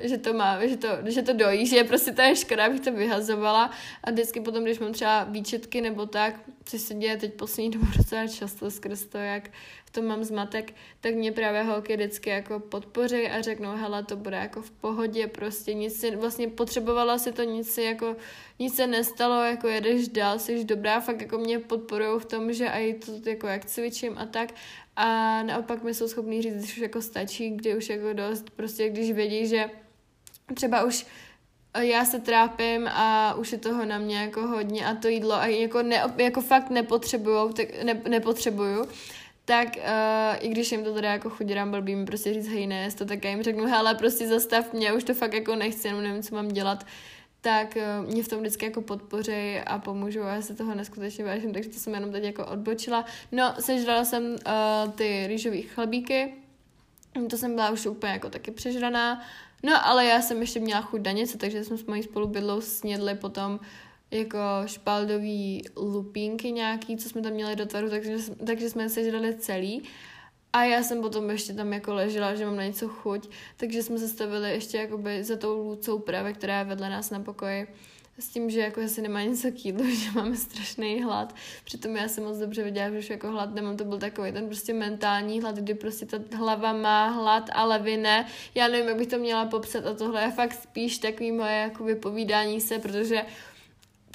[0.00, 2.80] uh, že to má, že to, že to dojí, že prostě to je škoda, abych
[2.80, 3.70] to vyhazovala.
[4.04, 7.86] A vždycky potom, když mám třeba výčetky nebo tak, co se děje teď poslední dobu
[7.96, 9.50] docela často skrz to, jak
[9.92, 14.36] tom mám zmatek, tak mě právě holky vždycky jako podpoří a řeknou, hele, to bude
[14.36, 18.16] jako v pohodě, prostě nic si, vlastně potřebovala si to, nic si jako,
[18.58, 22.66] nic se nestalo, jako jedeš dál, jsi dobrá, fakt jako mě podporují v tom, že
[22.66, 24.54] i to jako jak cvičím a tak.
[24.96, 28.88] A naopak mi jsou schopní říct, když už jako stačí, kdy už jako dost, prostě
[28.88, 29.70] když vědí, že
[30.54, 31.06] třeba už
[31.80, 35.46] já se trápím a už je toho na mě jako hodně a to jídlo a
[35.46, 38.86] jako, ne, jako fakt nepotřebuju, tak ne, nepotřebuju,
[39.44, 42.90] tak uh, i když jim to teda jako chudírám blbý mi prostě říct, hej, ne,
[42.90, 46.02] to tak já jim řeknu, hele, prostě zastav mě, už to fakt jako nechci, jenom
[46.02, 46.86] nevím, co mám dělat,
[47.40, 51.24] tak uh, mě v tom vždycky jako podpoří a pomůžu a já se toho neskutečně
[51.24, 53.04] vážím, takže to jsem jenom teď jako odbočila.
[53.32, 56.34] No, sežrala jsem uh, ty rýžové chlebíky,
[57.30, 59.22] to jsem byla už úplně jako taky přežraná,
[59.62, 63.14] no ale já jsem ještě měla chuť na něco, takže jsme s mojí spolubydlou snědli
[63.14, 63.60] potom
[64.12, 69.82] jako špaldový lupínky nějaký, co jsme tam měli do tvaru, takže, takže jsme sežrali celý.
[70.52, 73.98] A já jsem potom ještě tam jako ležela, že mám na něco chuť, takže jsme
[73.98, 77.66] se stavili ještě jakoby za tou lůcou právě, která je vedle nás na pokoji
[78.18, 81.34] s tím, že jako asi nemá něco k jídlu, že máme strašný hlad.
[81.64, 84.46] Přitom já jsem moc dobře viděla, že už jako hlad nemám, to byl takový ten
[84.46, 88.26] prostě mentální hlad, kdy prostě ta hlava má hlad, ale vy ne.
[88.54, 91.84] Já nevím, jak bych to měla popsat a tohle je fakt spíš takový moje jako
[91.84, 93.22] vypovídání se, protože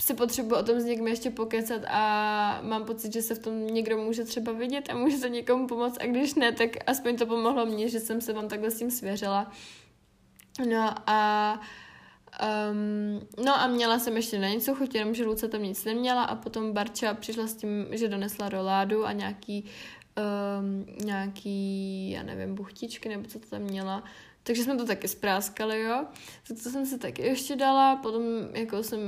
[0.02, 3.68] si potřebuji o tom s někým ještě pokecat a mám pocit, že se v tom
[3.68, 7.26] někdo může třeba vidět a může to někomu pomoct a když ne, tak aspoň to
[7.26, 9.52] pomohlo mně, že jsem se vám takhle s tím svěřila.
[10.70, 11.62] No a
[12.72, 16.24] Um, no a měla jsem ještě na něco chuť, jenom že Luce tam nic neměla
[16.24, 19.66] a potom Barča přišla s tím, že donesla roládu a nějaký,
[20.60, 24.04] um, nějaký, já nevím, buchtičky nebo co to tam měla
[24.48, 26.06] takže jsme to taky spráskali, jo.
[26.48, 29.00] Tak to jsem si taky ještě dala, potom jako jsem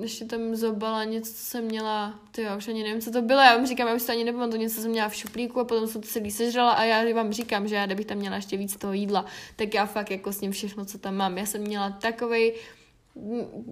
[0.00, 3.40] ještě tam zobala něco, co jsem měla, ty já už ani nevím, co to bylo,
[3.40, 5.86] já vám říkám, já už to ani nepamatuju, něco jsem měla v šuplíku a potom
[5.86, 8.76] jsem to celý sežrala a já vám říkám, že já kdybych tam měla ještě víc
[8.76, 9.24] toho jídla,
[9.56, 11.38] tak já fakt jako s ním všechno, co tam mám.
[11.38, 12.54] Já jsem měla takovej,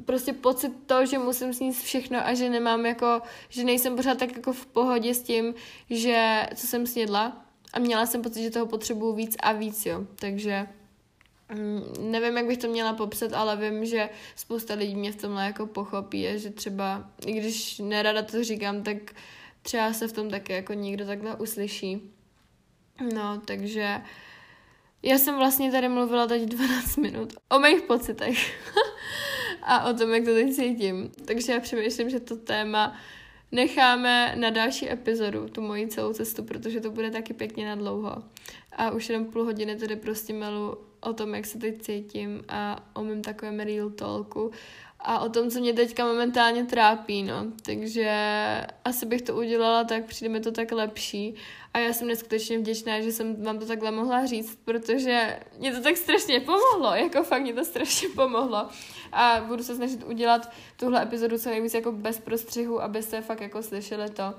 [0.04, 4.36] prostě pocit to, že musím sníst všechno a že nemám jako, že nejsem pořád tak
[4.36, 5.54] jako v pohodě s tím,
[5.90, 10.06] že co jsem snědla a měla jsem pocit, že toho potřebuju víc a víc, jo,
[10.18, 10.66] takže
[11.54, 15.44] Mm, nevím, jak bych to měla popsat, ale vím, že spousta lidí mě v tomhle
[15.44, 18.96] jako pochopí a že třeba, i když nerada to říkám, tak
[19.62, 22.12] třeba se v tom taky jako někdo takhle uslyší.
[23.14, 24.00] No, takže
[25.02, 28.38] já jsem vlastně tady mluvila teď 12 minut o mých pocitech
[29.62, 31.10] a o tom, jak to teď cítím.
[31.24, 32.96] Takže já přemýšlím, že to téma
[33.52, 38.22] necháme na další epizodu, tu moji celou cestu, protože to bude taky pěkně na dlouho.
[38.72, 42.84] A už jenom půl hodiny tady prostě melu o tom, jak se teď cítím a
[42.94, 44.50] o mém takovém real talku,
[45.02, 47.46] a o tom, co mě teďka momentálně trápí, no.
[47.62, 48.10] Takže
[48.84, 51.34] asi bych to udělala, tak přijde mi to tak lepší.
[51.74, 55.82] A já jsem neskutečně vděčná, že jsem vám to takhle mohla říct, protože mě to
[55.82, 58.68] tak strašně pomohlo, jako fakt mě to strašně pomohlo.
[59.12, 63.62] A budu se snažit udělat tuhle epizodu co nejvíc jako bez prostřihu, abyste fakt jako
[63.62, 64.34] slyšeli to,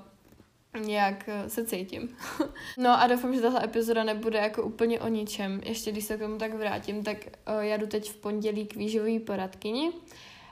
[0.87, 2.17] jak se cítím.
[2.77, 5.61] no a doufám, že tahle epizoda nebude jako úplně o ničem.
[5.65, 8.75] Ještě když se k tomu tak vrátím, tak uh, já jdu teď v pondělí k
[8.75, 9.91] výživový poradkyni.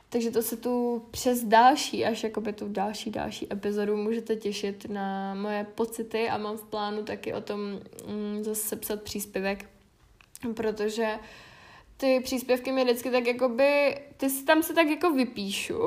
[0.10, 5.34] Takže to se tu přes další, až jakoby tu další, další epizodu můžete těšit na
[5.34, 7.60] moje pocity a mám v plánu taky o tom
[8.08, 9.66] mm, zase sepsat příspěvek,
[10.56, 11.20] protože
[11.98, 15.80] ty příspěvky mi vždycky tak jakoby, ty si tam se tak jako vypíšu,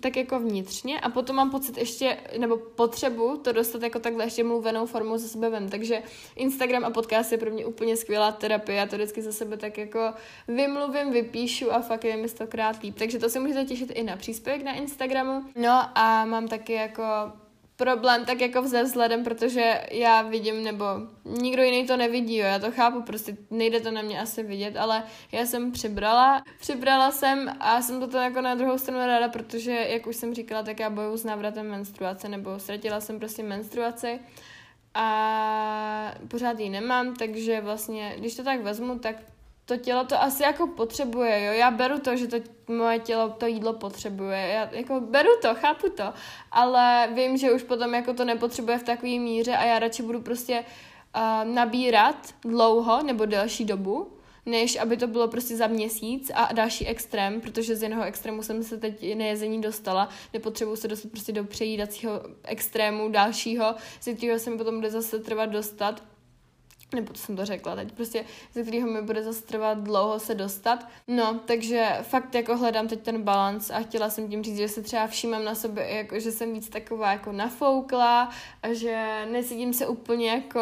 [0.00, 4.44] tak jako vnitřně a potom mám pocit ještě, nebo potřebu to dostat jako takhle ještě
[4.44, 5.68] mluvenou formou ze sebe ven.
[5.68, 6.02] Takže
[6.36, 8.78] Instagram a podcast je pro mě úplně skvělá terapie.
[8.78, 10.12] Já to vždycky za sebe tak jako
[10.48, 12.94] vymluvím, vypíšu a fakt je mi stokrát líp.
[12.98, 15.44] Takže to si můžete těšit i na příspěvek na Instagramu.
[15.56, 17.02] No a mám taky jako
[17.76, 20.84] problém tak jako vze vzhledem, protože já vidím, nebo
[21.24, 24.76] nikdo jiný to nevidí, jo, já to chápu, prostě nejde to na mě asi vidět,
[24.76, 29.72] ale já jsem přibrala, přibrala jsem a jsem to jako na druhou stranu ráda, protože,
[29.72, 34.20] jak už jsem říkala, tak já bojuju s návratem menstruace, nebo ztratila jsem prostě menstruaci
[34.94, 39.16] a pořád ji nemám, takže vlastně, když to tak vezmu, tak
[39.66, 41.52] to tělo to asi jako potřebuje, jo.
[41.52, 42.36] Já beru to, že to
[42.72, 44.48] moje tělo to jídlo potřebuje.
[44.48, 46.04] Já jako beru to, chápu to,
[46.52, 50.20] ale vím, že už potom jako to nepotřebuje v takové míře a já radši budu
[50.20, 50.64] prostě
[51.16, 54.12] uh, nabírat dlouho nebo delší dobu,
[54.46, 58.62] než aby to bylo prostě za měsíc a další extrém, protože z jednoho extrému jsem
[58.62, 62.12] se teď nejezení dostala, nepotřebuji se dostat prostě do přejídacího
[62.44, 66.02] extrému dalšího, z kterého se mi potom bude zase trvat dostat
[66.94, 70.34] nebo to jsem to řekla teď, prostě ze kterého mi bude zase trvat dlouho se
[70.34, 70.88] dostat.
[71.08, 74.82] No, takže fakt jako hledám teď ten balans a chtěla jsem tím říct, že se
[74.82, 78.30] třeba všímám na sebe, jako, že jsem víc taková jako nafoukla
[78.62, 80.60] a že necítím se úplně jako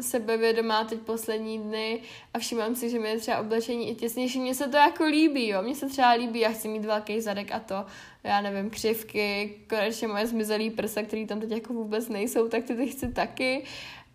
[0.00, 2.00] sebevědomá teď poslední dny
[2.34, 4.40] a všímám si, že mi je třeba oblečení i těsnější.
[4.40, 7.52] Mně se to jako líbí, jo, mně se třeba líbí, já chci mít velký zadek
[7.52, 7.86] a to,
[8.24, 12.74] já nevím, křivky, konečně moje zmizelý prsa, který tam teď jako vůbec nejsou, tak ty,
[12.74, 13.64] ty chci taky,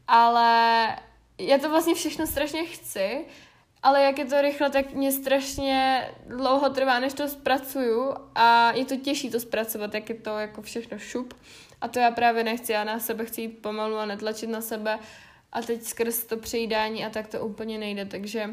[0.08, 0.88] ale
[1.38, 3.26] já to vlastně všechno strašně chci,
[3.84, 8.86] ale jak je to rychle, tak mě strašně dlouho trvá, než to zpracuju a je
[8.86, 11.34] to těžší to zpracovat, jak je to jako všechno šup.
[11.82, 15.00] A to já právě nechci, já na sebe chci jít pomalu a netlačit na sebe
[15.52, 18.50] a teď skrz to přejídání a tak to úplně nejde, takže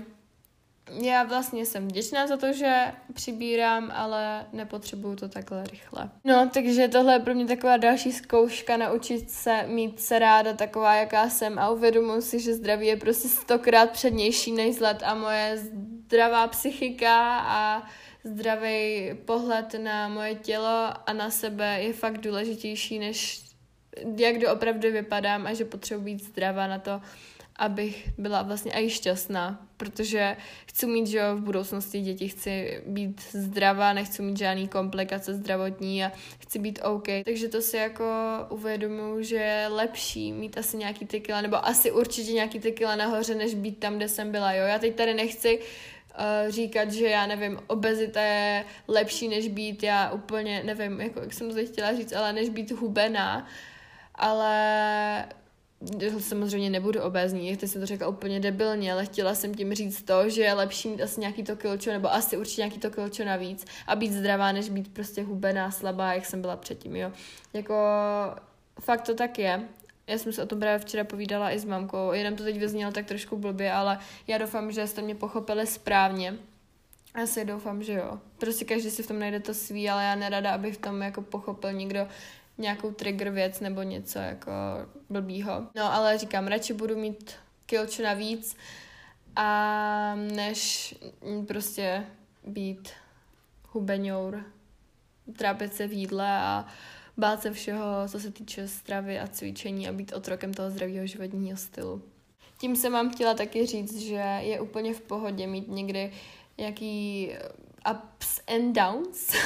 [0.91, 6.11] já vlastně jsem vděčná za to, že přibírám, ale nepotřebuju to takhle rychle.
[6.25, 10.95] No, takže tohle je pro mě taková další zkouška, naučit se mít se ráda taková,
[10.95, 15.59] jaká jsem a uvědomuji si, že zdraví je prostě stokrát přednější než zlet a moje
[15.59, 17.83] zdravá psychika a
[18.25, 23.43] zdravý pohled na moje tělo a na sebe je fakt důležitější, než
[24.17, 27.01] jak doopravdy vypadám a že potřebuji být zdravá na to,
[27.63, 33.93] abych byla vlastně i šťastná, protože chci mít, že v budoucnosti děti, chci být zdravá,
[33.93, 37.07] nechci mít žádný komplikace zdravotní a chci být OK.
[37.25, 38.05] Takže to si jako
[38.51, 42.97] uvědomuji, že je lepší mít asi nějaký ty kila, nebo asi určitě nějaký ty kila
[42.97, 44.67] nahoře, než být tam, kde jsem byla, jo.
[44.67, 50.11] Já teď tady nechci uh, říkat, že já nevím, obezita je lepší, než být, já
[50.11, 53.47] úplně nevím, jako, jak jsem to chtěla říct, ale než být hubená,
[54.15, 55.27] ale
[56.19, 60.29] samozřejmě nebudu obézní, ty jsem to řekla úplně debilně, ale chtěla jsem tím říct to,
[60.29, 63.65] že je lepší mít asi nějaký to kilčo, nebo asi určitě nějaký to kilčo navíc
[63.87, 67.13] a být zdravá, než být prostě hubená, slabá, jak jsem byla předtím, jo.
[67.53, 67.75] Jako
[68.81, 69.63] fakt to tak je.
[70.07, 72.93] Já jsem se o tom právě včera povídala i s mamkou, jenom to teď vyznělo
[72.93, 76.39] tak trošku blbě, ale já doufám, že jste mě pochopili správně.
[77.15, 78.19] Asi doufám, že jo.
[78.39, 81.23] Prostě každý si v tom najde to svý, ale já nerada, aby v tom jako
[81.23, 82.09] pochopil někdo,
[82.63, 84.53] nějakou trigger věc nebo něco jako
[85.11, 85.67] blbýho.
[85.75, 87.33] No ale říkám, radši budu mít
[87.67, 88.57] kilčo navíc
[89.37, 90.95] a než
[91.49, 92.07] prostě
[92.47, 92.89] být
[93.69, 94.45] hubeňour,
[95.39, 96.67] trápit se v jídle a
[97.17, 101.57] bát se všeho, co se týče stravy a cvičení a být otrokem toho zdravého životního
[101.57, 102.03] stylu.
[102.59, 106.13] Tím jsem vám chtěla taky říct, že je úplně v pohodě mít někdy
[106.59, 107.31] nějaký
[107.91, 109.37] ups and downs,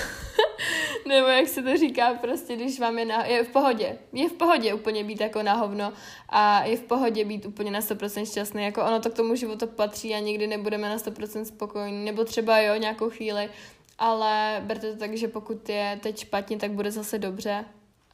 [1.09, 3.99] nebo jak se to říká, prostě když vám je, na, je v pohodě.
[4.12, 5.92] Je v pohodě úplně být jako na hovno
[6.29, 9.66] a je v pohodě být úplně na 100% šťastný, jako ono to k tomu životu
[9.66, 13.51] patří a nikdy nebudeme na 100% spokojení, nebo třeba jo, nějakou chvíli,
[13.99, 17.64] ale berte to tak, že pokud je teď špatně, tak bude zase dobře.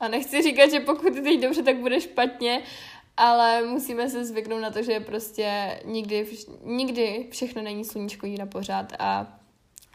[0.01, 2.63] A nechci říkat, že pokud je teď dobře, tak bude špatně,
[3.17, 6.27] ale musíme se zvyknout na to, že prostě nikdy,
[6.65, 9.39] nikdy všechno není sluníčko na pořád a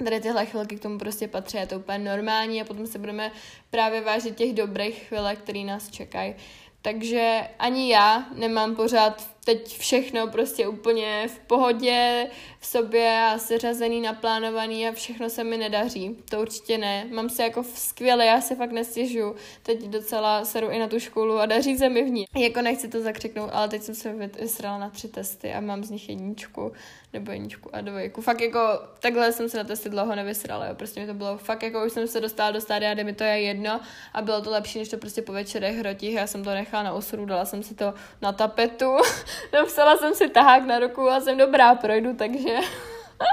[0.05, 3.31] tady tyhle chvilky k tomu prostě patří, je to úplně normální a potom se budeme
[3.69, 6.35] právě vážit těch dobrých chvilek, které nás čekají.
[6.81, 12.27] Takže ani já nemám pořád teď všechno prostě úplně v pohodě,
[12.59, 16.17] v sobě a seřazený, naplánovaný a všechno se mi nedaří.
[16.29, 17.07] To určitě ne.
[17.11, 19.35] Mám se jako skvěle, já se fakt nestěžu.
[19.63, 22.25] Teď docela seru i na tu školu a daří se mi v ní.
[22.37, 25.89] Jako nechci to zakřiknout, ale teď jsem se vysrala na tři testy a mám z
[25.89, 26.71] nich jedničku
[27.13, 28.21] nebo jedničku a dvojku.
[28.21, 28.59] Fakt jako
[28.99, 30.75] takhle jsem se na testy dlouho nevysrala, jo.
[30.75, 33.23] Prostě mi to bylo fakt jako už jsem se dostala do stádia, kde mi to
[33.23, 33.79] je jedno
[34.13, 36.13] a bylo to lepší, než to prostě po večerech hrotích.
[36.13, 38.91] Já jsem to nechala na osudu, dala jsem si to na tapetu
[39.53, 42.55] Napsala jsem si tahák na ruku a jsem dobrá, projdu, takže...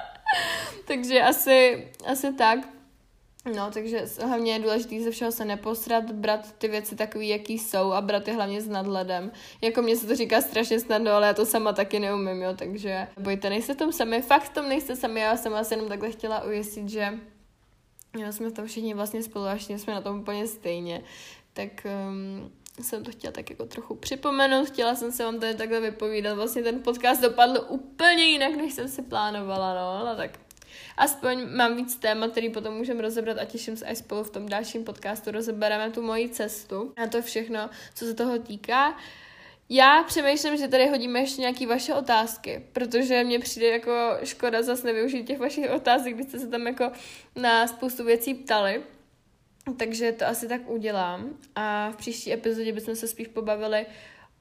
[0.87, 2.59] takže asi, asi tak.
[3.57, 7.93] No, takže hlavně je důležité ze všeho se neposrat, brát ty věci takový, jaký jsou
[7.93, 9.33] a brát je hlavně s nadhledem.
[9.61, 13.09] Jako mě se to říká strašně snadno, ale já to sama taky neumím, jo, takže
[13.19, 16.89] bojte, nejste tom sami, fakt tom nejste sami, já jsem asi jenom takhle chtěla ujistit,
[16.89, 17.19] že
[18.19, 21.03] jo, jsme v tom všichni vlastně spolu, až jsme na tom úplně stejně.
[21.53, 25.81] Tak um, jsem to chtěla tak jako trochu připomenout, chtěla jsem se vám tady takhle
[25.81, 30.31] vypovídat, vlastně ten podcast dopadl úplně jinak, než jsem si plánovala, no, ale tak
[30.97, 34.49] aspoň mám víc témat, který potom můžeme rozebrat a těším se až spolu v tom
[34.49, 38.97] dalším podcastu rozebereme tu moji cestu a to všechno, co se toho týká.
[39.69, 43.93] Já přemýšlím, že tady hodíme ještě nějaké vaše otázky, protože mně přijde jako
[44.25, 46.93] škoda zase nevyužít těch vašich otázek, když jste se tam jako
[47.37, 48.83] na spoustu věcí ptali.
[49.77, 51.31] Takže to asi tak udělám.
[51.55, 53.87] A v příští epizodě bychom se spíš pobavili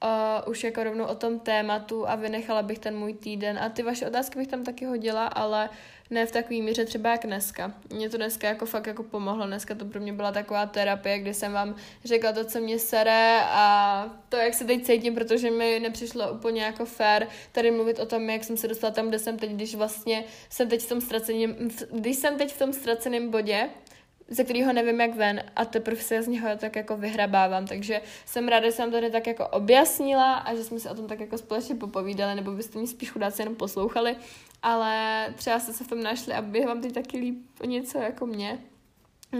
[0.04, 3.58] uh, už jako rovnou o tom tématu a vynechala bych ten můj týden.
[3.58, 5.70] A ty vaše otázky bych tam taky hodila, ale
[6.10, 7.74] ne v takový míře třeba jak dneska.
[7.92, 9.46] Mě to dneska jako fakt jako pomohlo.
[9.46, 13.40] Dneska to pro mě byla taková terapie, kdy jsem vám řekla to, co mě sere
[13.44, 18.06] a to, jak se teď cítím, protože mi nepřišlo úplně jako fair tady mluvit o
[18.06, 21.00] tom, jak jsem se dostala tam, kde jsem teď, když vlastně jsem teď v tom
[21.00, 21.56] ztraceném,
[21.92, 23.70] když jsem teď v tom ztraceném bodě,
[24.28, 28.48] ze kterého nevím jak ven a teprve se z něho tak jako vyhrabávám, takže jsem
[28.48, 31.38] ráda, že jsem tady tak jako objasnila a že jsme si o tom tak jako
[31.38, 34.16] společně popovídali, nebo byste mi spíš chudáci jenom poslouchali,
[34.62, 38.26] ale třeba jste se v tom našli a bych vám teď taky líp něco jako
[38.26, 38.58] mě.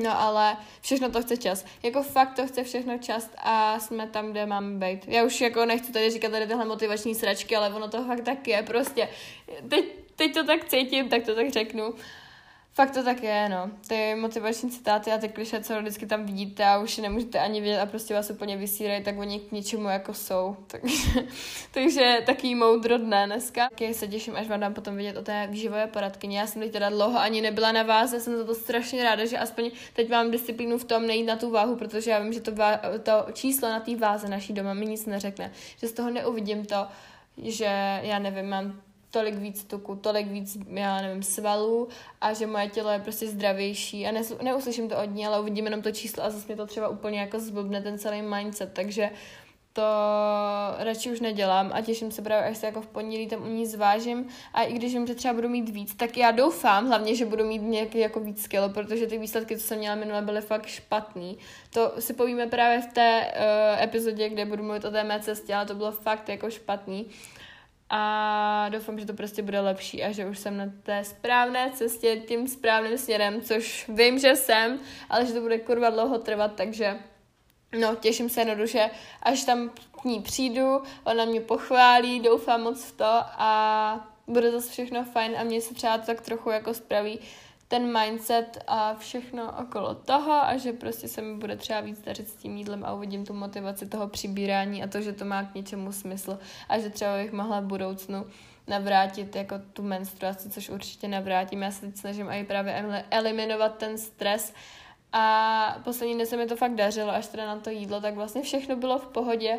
[0.03, 1.65] No ale všechno to chce čas.
[1.83, 5.09] Jako fakt to chce všechno čas a jsme tam, kde máme být.
[5.09, 8.49] Já už jako nechci tady říkat tady tyhle motivační sračky, ale ono to fakt tak
[8.49, 9.09] je prostě.
[9.69, 9.85] Teď,
[10.17, 11.95] teď to tak cítím, tak to tak řeknu.
[12.75, 13.71] Fakt to tak je, no.
[13.89, 17.61] Ty motivační citáty a ty kliše, co vždycky tam vidíte a už je nemůžete ani
[17.61, 20.57] vidět a prostě vás úplně vysírají, tak oni k něčemu jako jsou.
[20.67, 21.25] Takže,
[21.71, 23.69] takže taký moudro dne dneska.
[23.69, 26.37] Taky se těším, až vám dám potom vidět o té výživové poradkyni.
[26.37, 29.39] Já jsem teď teda dlouho ani nebyla na váze, jsem za to strašně ráda, že
[29.39, 32.55] aspoň teď mám disciplínu v tom nejít na tu váhu, protože já vím, že to,
[32.55, 35.53] vá, to číslo na té váze naší doma mi nic neřekne.
[35.77, 36.87] Že z toho neuvidím to,
[37.37, 38.81] že já nevím, mám
[39.15, 41.89] tolik víc tuku, tolik víc, já nevím, svalů
[42.21, 44.07] a že moje tělo je prostě zdravější.
[44.07, 46.67] A nesl- neuslyším to od ní, ale uvidím jenom to číslo a zase mě to
[46.67, 49.11] třeba úplně jako zblbne ten celý mindset, takže
[49.73, 49.83] to
[50.79, 53.67] radši už nedělám a těším se právě, až se jako v pondělí tam u ní
[53.67, 54.27] zvážím.
[54.55, 57.45] A i když vím, že třeba budu mít víc, tak já doufám hlavně, že budu
[57.45, 61.39] mít nějaký jako víc skill, protože ty výsledky, co jsem měla minule, byly fakt špatný.
[61.71, 65.55] To si povíme právě v té uh, epizodě, kde budu mluvit o té mé cestě,
[65.55, 67.07] ale to bylo fakt jako špatný
[67.97, 72.17] a doufám, že to prostě bude lepší a že už jsem na té správné cestě
[72.17, 74.81] tím správným směrem, což vím, že jsem,
[75.11, 76.99] ale že to bude kurva dlouho trvat, takže
[77.81, 78.91] no, těším se jednoduše,
[79.23, 84.71] až tam k ní přijdu, ona mě pochválí, doufám moc v to a bude zase
[84.71, 87.21] všechno fajn a mě se třeba to tak trochu jako spraví
[87.69, 92.29] ten mindset a všechno okolo toho a že prostě se mi bude třeba víc dařit
[92.29, 95.55] s tím jídlem a uvidím tu motivaci toho přibírání a to, že to má k
[95.55, 98.27] něčemu smysl a že třeba bych mohla v budoucnu
[98.67, 101.63] navrátit jako tu menstruaci, což určitě navrátím.
[101.63, 104.55] Já se teď snažím i právě eliminovat ten stres
[105.13, 108.43] a poslední den se mi to fakt dařilo, až teda na to jídlo, tak vlastně
[108.43, 109.59] všechno bylo v pohodě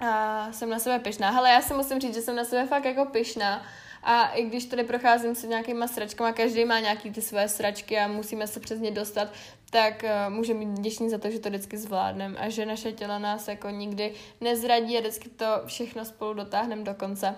[0.00, 1.30] a jsem na sebe pyšná.
[1.30, 3.62] Hele, já si musím říct, že jsem na sebe fakt jako pyšná,
[4.10, 8.08] a i když tady procházím se nějakýma sračkama, každý má nějaký ty své sračky a
[8.08, 9.28] musíme se přes ně dostat,
[9.70, 13.18] tak uh, můžeme být vděční za to, že to vždycky zvládneme a že naše tělo
[13.18, 17.34] nás jako nikdy nezradí a vždycky to všechno spolu dotáhneme do konce.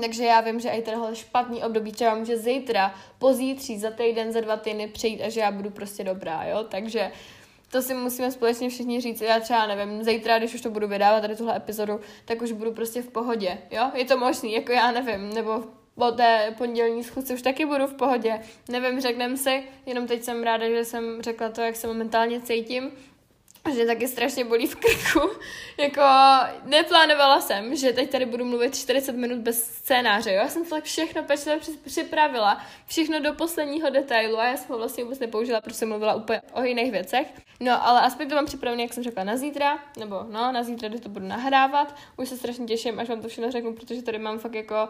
[0.00, 4.40] Takže já vím, že i tenhle špatný období třeba může zítra, pozítří, za týden, za
[4.40, 7.12] dva týdny přejít a že já budu prostě dobrá, jo, takže
[7.70, 9.20] to si musíme společně všichni říct.
[9.20, 12.72] Já třeba nevím, zítra, když už to budu vydávat tady tuhle epizodu, tak už budu
[12.72, 13.90] prostě v pohodě, jo?
[13.94, 15.64] Je to možný, jako já nevím, nebo
[15.94, 18.40] po té pondělní schůzce už taky budu v pohodě.
[18.68, 22.90] Nevím, řekneme si, jenom teď jsem ráda, že jsem řekla to, jak se momentálně cítím
[23.74, 25.30] že taky strašně bolí v krku.
[25.78, 26.02] jako
[26.64, 30.36] neplánovala jsem, že teď tady budu mluvit 40 minut bez scénáře, jo.
[30.36, 34.78] Já jsem to tak všechno pečlivě připravila, všechno do posledního detailu a já jsem ho
[34.78, 37.26] vlastně vůbec nepoužila, protože jsem mluvila úplně o jiných věcech.
[37.60, 40.88] No, ale aspoň to mám připravené, jak jsem řekla, na zítra, nebo no, na zítra,
[40.88, 41.96] kdy to budu nahrávat.
[42.16, 44.88] Už se strašně těším, až vám to všechno řeknu, protože tady mám fakt jako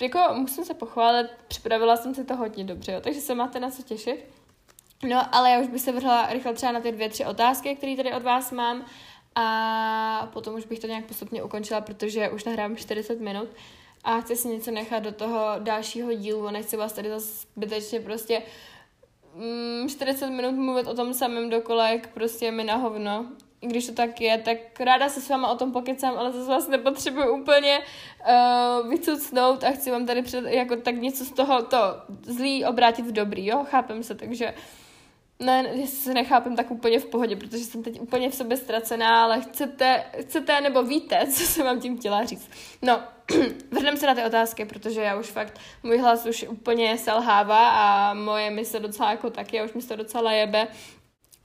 [0.00, 3.70] jako musím se pochválit, připravila jsem si to hodně dobře, jo, takže se máte na
[3.70, 4.35] co těšit.
[5.02, 7.96] No, ale já už bych se vrhla rychle třeba na ty dvě, tři otázky, které
[7.96, 8.84] tady od vás mám.
[9.34, 13.48] A potom už bych to nějak postupně ukončila, protože už nahrávám 40 minut.
[14.04, 18.42] A chci si něco nechat do toho dalšího dílu, nechci vás tady zase zbytečně prostě
[19.34, 23.26] mm, 40 minut mluvit o tom samém dokola, jak prostě mi na hovno.
[23.60, 26.50] I když to tak je, tak ráda se s váma o tom pokecám, ale zase
[26.50, 31.62] vás nepotřebuji úplně uh, vycucnout a chci vám tady před, jako tak něco z toho
[31.62, 31.78] to
[32.22, 34.85] zlý obrátit v dobrý, jo, chápem se, takže uh,
[35.38, 39.24] ne, jestli se nechápem, tak úplně v pohodě, protože jsem teď úplně v sobě ztracená,
[39.24, 42.50] ale chcete, chcete nebo víte, co jsem vám tím chtěla říct.
[42.82, 43.00] No,
[43.70, 48.14] vrhneme se na ty otázky, protože já už fakt, můj hlas už úplně selhává a
[48.14, 50.68] moje mysl docela jako taky, já už mi to docela jebe,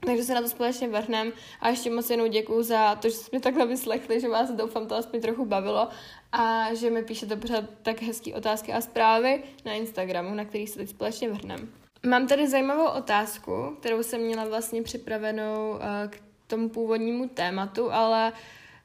[0.06, 3.28] takže se na to společně vrhnem a ještě moc jenom děkuju za to, že jste
[3.32, 5.88] mě takhle vyslechli, že vás doufám to aspoň trochu bavilo
[6.32, 10.78] a že mi píšete pořád tak hezké otázky a zprávy na Instagramu, na který se
[10.78, 11.81] teď společně vrhneme.
[12.06, 15.78] Mám tady zajímavou otázku, kterou jsem měla vlastně připravenou uh,
[16.10, 18.32] k tomu původnímu tématu, ale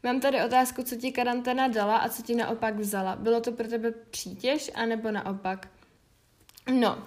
[0.04, 3.16] mám tady otázku, co ti karanténa dala a co ti naopak vzala.
[3.16, 5.68] Bylo to pro tebe přítěž, anebo naopak?
[6.74, 7.04] No,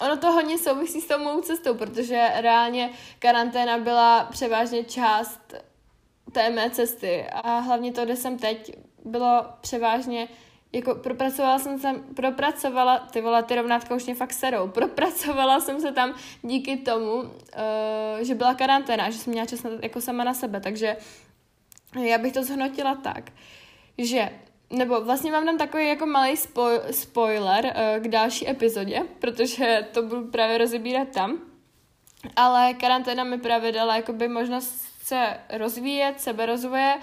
[0.00, 5.54] ono to hodně souvisí s tou mou cestou, protože reálně karanténa byla převážně část
[6.32, 10.28] té mé cesty a hlavně to, kde jsem teď, bylo převážně
[10.72, 15.80] jako propracovala jsem se, propracovala, ty vole, ty rovnátka už mě fakt serou, propracovala jsem
[15.80, 17.28] se tam díky tomu, uh,
[18.20, 20.96] že byla karanténa, že jsem měla čas na, jako sama na sebe, takže
[22.02, 23.32] já bych to zhnotila tak,
[23.98, 24.30] že
[24.70, 30.02] nebo vlastně mám tam takový jako malý spoj, spoiler uh, k další epizodě, protože to
[30.02, 31.38] budu právě rozebírat tam,
[32.36, 36.98] ale karanténa mi právě dala jakoby možnost se rozvíjet, seberozvoje,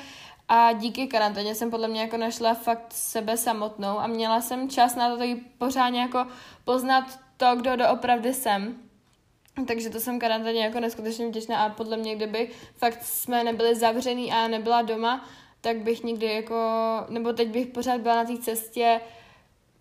[0.47, 4.95] a díky karanténě jsem podle mě jako našla fakt sebe samotnou a měla jsem čas
[4.95, 6.25] na to tady pořádně jako
[6.63, 8.75] poznat to, kdo doopravdy jsem.
[9.67, 14.31] Takže to jsem karanténě jako neskutečně vděčná a podle mě, kdyby fakt jsme nebyli zavřený
[14.31, 15.25] a nebyla doma,
[15.61, 16.55] tak bych nikdy jako,
[17.09, 19.01] nebo teď bych pořád byla na té cestě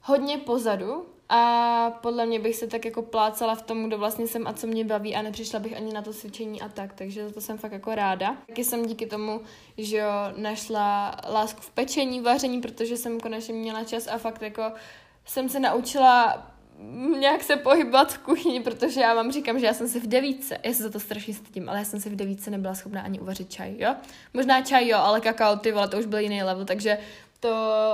[0.03, 4.47] hodně pozadu a podle mě bych se tak jako plácala v tom, kdo vlastně jsem
[4.47, 7.35] a co mě baví a nepřišla bych ani na to cvičení a tak, takže za
[7.35, 8.37] to jsem fakt jako ráda.
[8.47, 9.41] Taky jsem díky tomu,
[9.79, 14.72] že jo, našla lásku v pečení, vaření, protože jsem konečně měla čas a fakt jako
[15.24, 16.47] jsem se naučila
[17.18, 20.59] nějak se pohybovat v kuchyni, protože já vám říkám, že já jsem si v devíce,
[20.62, 23.20] já se za to strašně stydím, ale já jsem si v devíce nebyla schopná ani
[23.20, 23.95] uvařit čaj, jo?
[24.35, 26.99] Možná čaj jo, ale kakao, ty vole, to už byl jiný level, takže
[27.41, 27.51] to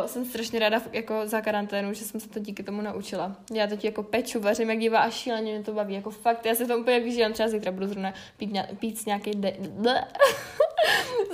[0.07, 3.36] jsem strašně ráda jako za karanténu, že jsem se to díky tomu naučila.
[3.55, 5.95] Já teď jako peču, vařím jak divá a šíleně mě to baví.
[5.95, 9.57] Jako fakt, já se to úplně vyžívám, třeba zítra budu zrovna pít, pít nějaký de-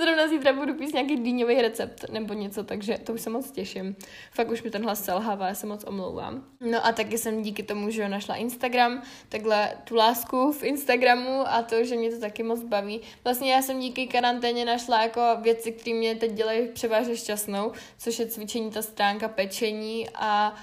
[0.00, 3.96] Zrovna zítra budu pít nějaký dýňový recept nebo něco, takže to už se moc těším.
[4.32, 6.44] Fakt už mi ten hlas selhává, já se moc omlouvám.
[6.61, 11.62] No a taky jsem díky tomu, že našla Instagram, takhle tu lásku v Instagramu a
[11.62, 13.00] to, že mě to taky moc baví.
[13.24, 18.18] Vlastně já jsem díky karanténě našla jako věci, které mě teď dělají převážně šťastnou, což
[18.18, 20.55] je cvičení, ta stránka, pečení a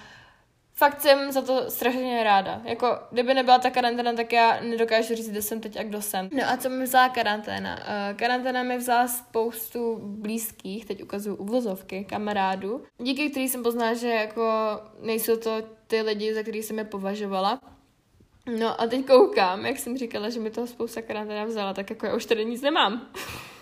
[0.75, 2.61] fakt jsem za to strašně ráda.
[2.63, 6.29] Jako, kdyby nebyla ta karanténa, tak já nedokážu říct, kde jsem teď a kdo jsem.
[6.31, 7.75] No a co mi vzala karanténa?
[7.75, 14.09] Uh, karanténa mi vzala spoustu blízkých, teď ukazuju uvozovky, kamarádů, díky kterým jsem poznala, že
[14.09, 14.51] jako
[15.01, 17.59] nejsou to ty lidi, za který jsem je považovala.
[18.59, 22.05] No a teď koukám, jak jsem říkala, že mi toho spousta karanténa vzala, tak jako
[22.05, 23.07] já už tady nic nemám.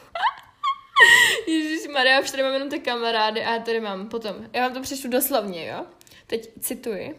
[1.47, 4.35] Ježíš Maria, už tady mám jenom ty kamarády a já tady mám potom.
[4.53, 5.85] Já vám to přečtu doslovně, jo?
[6.27, 7.15] Teď cituji.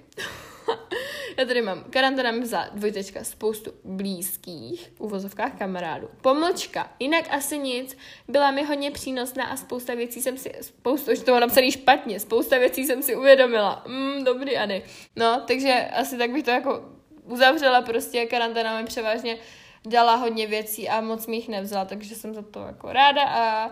[1.38, 6.08] Já tady mám karanténa mi vzala dvojtečka spoustu blízkých, uvozovkách kamarádů.
[6.20, 7.96] Pomlčka, jinak asi nic,
[8.28, 12.20] byla mi hodně přínosná a spousta věcí jsem si, spoustu, už to bylo napsaný špatně,
[12.20, 13.84] spousta věcí jsem si uvědomila.
[13.86, 14.82] Mm, dobrý, Ani.
[15.16, 16.84] No, takže asi tak bych to jako
[17.24, 19.38] uzavřela, prostě karanténa mi převážně
[19.86, 23.70] dala hodně věcí a moc mi jich nevzala, takže jsem za to jako ráda a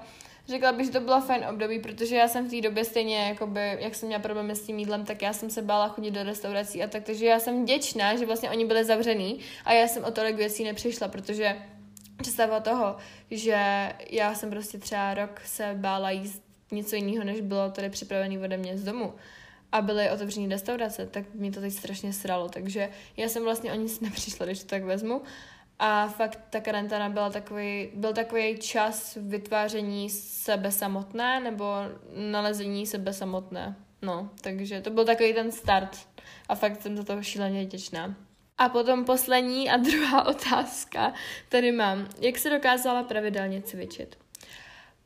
[0.49, 3.77] Řekla bych, že to bylo fajn období, protože já jsem v té době stejně, jakoby,
[3.81, 6.83] jak jsem měla problémy s tím jídlem, tak já jsem se bála chodit do restaurací
[6.83, 10.11] a tak, takže já jsem vděčná, že vlastně oni byli zavřený a já jsem o
[10.11, 11.57] tolik věcí nepřišla, protože
[12.17, 12.97] představa toho,
[13.31, 18.39] že já jsem prostě třeba rok se bála jíst něco jiného, než bylo tady připravené
[18.39, 19.15] ode mě z domu
[19.73, 23.75] a byly otevřené restaurace, tak mě to teď strašně sralo, takže já jsem vlastně o
[23.75, 25.23] nic nepřišla, když to tak vezmu.
[25.85, 31.65] A fakt ta karanténa byla takový, byl takový čas vytváření sebe samotné nebo
[32.31, 33.77] nalezení sebe samotné.
[34.03, 35.99] No, takže to byl takový ten start
[36.49, 38.15] a fakt jsem za to šíleně vděčná.
[38.59, 41.13] A potom poslední a druhá otázka
[41.49, 42.09] tady mám.
[42.21, 44.19] Jak se dokázala pravidelně cvičit?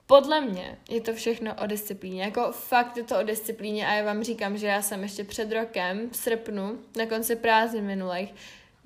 [0.07, 2.23] Podle mě je to všechno o disciplíně.
[2.23, 5.53] Jako fakt je to o disciplíně a já vám říkám, že já jsem ještě před
[5.53, 8.35] rokem v srpnu, na konci prázdnin minulých,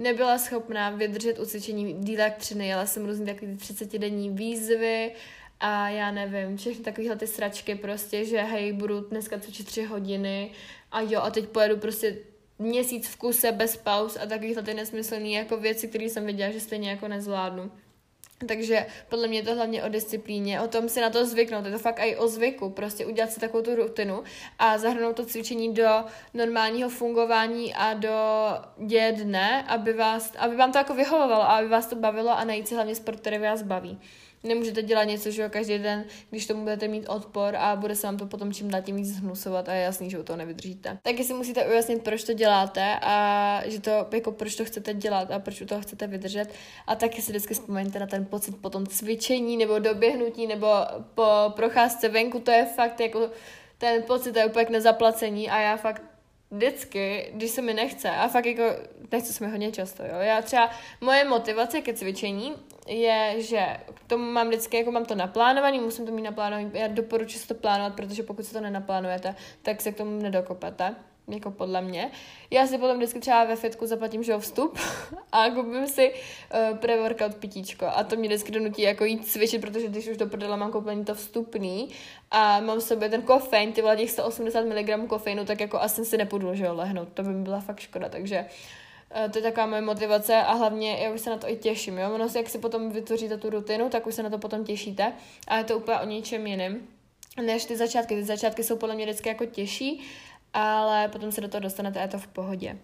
[0.01, 5.13] nebyla schopná vydržet u cvičení díla jak tři Jela jsem různý takový 30 denní výzvy
[5.61, 10.51] a já nevím, všechny takovéhle ty sračky prostě, že hej, budu dneska cvičit tři hodiny
[10.93, 12.19] a jo, a teď pojedu prostě
[12.59, 16.61] měsíc v kuse bez pauz a takovýhle ty nesmyslný jako věci, které jsem viděla, že
[16.61, 17.71] stejně jako nezvládnu.
[18.47, 21.73] Takže podle mě je to hlavně o disciplíně, o tom si na to zvyknout, je
[21.73, 24.23] to fakt i o zvyku, prostě udělat si takovou tu rutinu
[24.59, 28.17] a zahrnout to cvičení do normálního fungování a do
[28.79, 32.45] děje dne, aby, vás, aby vám to jako vyhovovalo a aby vás to bavilo a
[32.45, 34.01] najít si hlavně sport, který vás baví.
[34.43, 38.07] Nemůžete dělat něco, že jo, každý den, když tomu budete mít odpor a bude se
[38.07, 40.99] vám to potom čím dál tím víc zhnusovat a je jasný, že u toho nevydržíte.
[41.03, 45.31] Taky si musíte ujasnit, proč to děláte a že to, jako proč to chcete dělat
[45.31, 46.55] a proč u toho chcete vydržet.
[46.87, 50.67] A taky si vždycky vzpomeňte na ten pocit po tom cvičení nebo doběhnutí nebo
[51.15, 51.27] po
[51.57, 53.31] procházce venku, to je fakt jako
[53.79, 56.03] ten pocit je úplně nezaplacení a já fakt
[56.51, 58.63] vždycky, když se mi nechce, a fakt jako
[59.13, 60.19] nechce se mi hodně často, jo.
[60.21, 60.71] Já třeba,
[61.01, 62.55] moje motivace ke cvičení
[62.89, 66.89] je, že k tomu mám vždycky, jako mám to naplánovaný, musím to mít naplánovaný, já
[66.89, 70.95] doporučuji si to plánovat, protože pokud se to nenaplánujete, tak se k tomu nedokopete
[71.33, 72.11] jako podle mě.
[72.51, 74.79] Já si potom vždycky třeba ve fitku zaplatím, že vstup
[75.33, 79.89] a koupím si uh, pre-workout pitíčko a to mě vždycky donutí jako jít cvičit, protože
[79.89, 81.89] když už do prdele mám koupený to vstupný
[82.31, 86.05] a mám v sobě ten kofein, ty vole těch 180 mg kofeinu, tak jako asi
[86.05, 88.47] si nepůjdu, že jo, lehnout, to by mi byla fakt škoda, takže
[89.25, 91.99] uh, to je taková moje motivace a hlavně já už se na to i těším,
[91.99, 95.13] jo, ono jak si potom vytvoříte tu rutinu, tak už se na to potom těšíte
[95.49, 96.81] a je to úplně o něčem jiném
[97.37, 98.15] než ty začátky.
[98.15, 100.01] Ty začátky jsou podle mě vždycky jako těžší,
[100.53, 102.79] ale potom se do toho dostanete a je to v pohodě.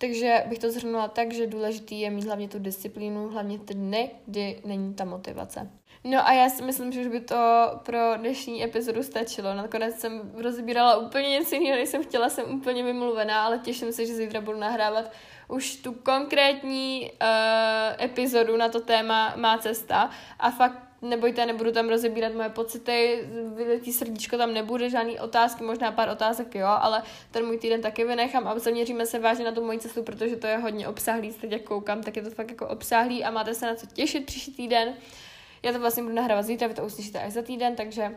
[0.00, 4.10] Takže bych to zhrnula tak, že důležitý je mít hlavně tu disciplínu, hlavně ty dny,
[4.26, 5.70] kdy není ta motivace.
[6.04, 7.36] No a já si myslím, že už by to
[7.84, 9.54] pro dnešní epizodu stačilo.
[9.54, 14.06] Nakonec jsem rozbírala úplně něco jiného, než jsem chtěla, jsem úplně vymluvená, ale těším se,
[14.06, 15.12] že zítra budu nahrávat
[15.48, 21.88] už tu konkrétní uh, epizodu na to téma Má cesta a fakt nebojte, nebudu tam
[21.88, 27.46] rozebírat moje pocity, vyletí srdíčko tam nebude, žádný otázky, možná pár otázek, jo, ale ten
[27.46, 30.56] můj týden taky vynechám a zaměříme se vážně na tu moji cestu, protože to je
[30.56, 33.74] hodně obsáhlý, teď jak koukám, tak je to fakt jako obsáhlý a máte se na
[33.74, 34.94] co těšit příští týden.
[35.62, 38.12] Já to vlastně budu nahrávat zítra, vy to uslyšíte až za týden, takže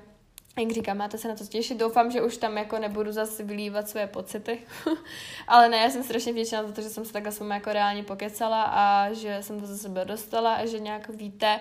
[0.59, 1.77] jak říkám, máte se na to těšit.
[1.77, 4.59] Doufám, že už tam jako nebudu zase vylívat své pocity.
[5.47, 8.03] Ale ne, já jsem strašně vděčná za to, že jsem se takhle s jako reálně
[8.03, 11.59] pokecala a že jsem to za sebe dostala a že nějak víte,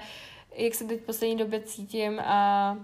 [0.59, 2.77] jak se teď v poslední době cítím a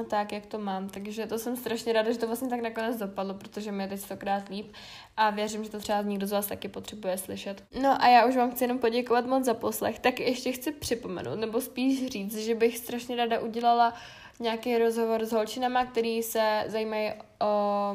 [0.00, 0.88] a tak, jak to mám.
[0.88, 4.00] Takže to jsem strašně ráda, že to vlastně tak nakonec dopadlo, protože mi je teď
[4.00, 4.72] stokrát líp
[5.16, 7.64] a věřím, že to třeba někdo z vás taky potřebuje slyšet.
[7.82, 11.38] No a já už vám chci jenom poděkovat moc za poslech, tak ještě chci připomenout,
[11.38, 13.94] nebo spíš říct, že bych strašně ráda udělala
[14.40, 17.94] nějaký rozhovor s holčinama, který se zajímají o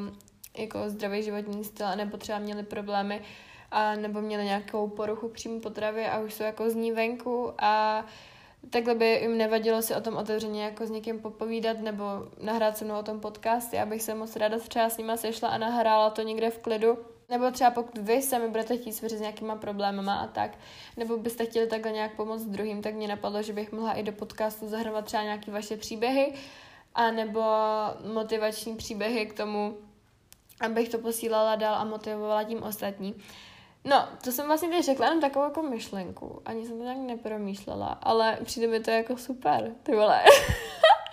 [0.57, 3.21] jako zdravý životní styl, nebo třeba měli problémy
[3.71, 8.05] a nebo měli nějakou poruchu příjmu potravy a už jsou jako z ní venku a
[8.69, 12.03] takhle by jim nevadilo si o tom otevřeně jako s někým popovídat nebo
[12.41, 13.73] nahrát se mnou o tom podcast.
[13.73, 16.97] Já bych se moc ráda třeba s nima sešla a nahrála to někde v klidu.
[17.29, 20.57] Nebo třeba pokud vy sami budete chtít svěřit s nějakýma problémama a tak,
[20.97, 24.11] nebo byste chtěli takhle nějak pomoct druhým, tak mě napadlo, že bych mohla i do
[24.11, 26.33] podcastu zahrnovat třeba nějaké vaše příběhy,
[26.95, 27.41] a nebo
[28.13, 29.77] motivační příběhy k tomu,
[30.61, 33.15] abych to posílala dál a motivovala tím ostatní.
[33.85, 36.41] No, to jsem vlastně teď řekla jenom takovou jako myšlenku.
[36.45, 40.21] Ani jsem to nějak nepromýšlela, ale přijde mi to jako super, ty vole.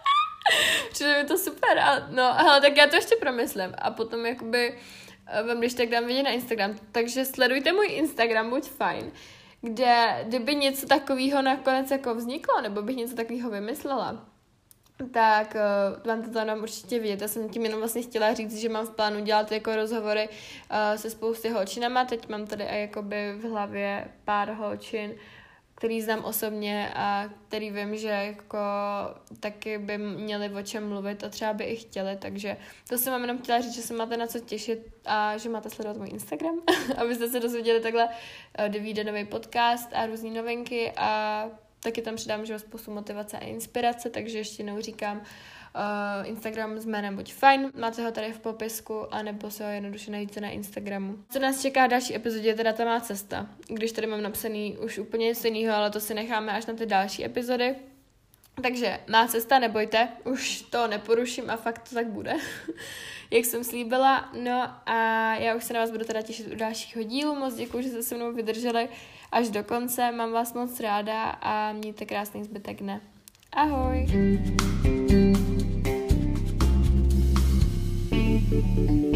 [0.90, 1.78] přijde mi to super.
[1.78, 3.74] A, no, hele, tak já to ještě promyslím.
[3.78, 4.78] A potom jakoby
[5.26, 6.78] eh, vám když tak dám vidět na Instagram.
[6.92, 9.12] Takže sledujte můj Instagram, buď fajn,
[9.60, 14.29] kde kdyby něco takového nakonec jako vzniklo, nebo bych něco takového vymyslela,
[15.06, 17.20] tak uh, vám to tam určitě vidět.
[17.20, 20.96] Já jsem tím jenom vlastně chtěla říct, že mám v plánu dělat jako rozhovory uh,
[20.96, 22.04] se spousty holčinama.
[22.04, 25.14] Teď mám tady i jakoby v hlavě pár holčin,
[25.80, 28.58] který znám osobně a který vím, že jako
[29.40, 32.56] taky by měli o čem mluvit a třeba by i chtěli, takže
[32.88, 35.70] to jsem vám jenom chtěla říct, že se máte na co těšit a že máte
[35.70, 36.54] sledovat můj Instagram,
[36.96, 38.08] abyste se dozvěděli takhle,
[38.68, 43.44] kdy vyjde nový podcast a různé novinky a taky tam přidám, že spoustu motivace a
[43.44, 48.38] inspirace, takže ještě jednou říkám, uh, Instagram s jménem Buď fajn, máte ho tady v
[48.38, 51.18] popisku, anebo se ho jednoduše najdete na Instagramu.
[51.30, 54.98] Co nás čeká další epizodě, je teda ta má cesta, když tady mám napsaný už
[54.98, 57.76] úplně něco jiného, ale to si necháme až na ty další epizody.
[58.62, 62.34] Takže má cesta, nebojte, už to neporuším a fakt to tak bude,
[63.30, 64.30] jak jsem slíbila.
[64.42, 67.34] No a já už se na vás budu teda těšit u dalšího dílu.
[67.34, 68.88] Moc děkuji, že jste se mnou vydrželi
[69.32, 70.12] až do konce.
[70.12, 73.00] Mám vás moc ráda a mějte krásný zbytek dne.
[73.52, 74.06] Ahoj!
[78.50, 79.09] thank you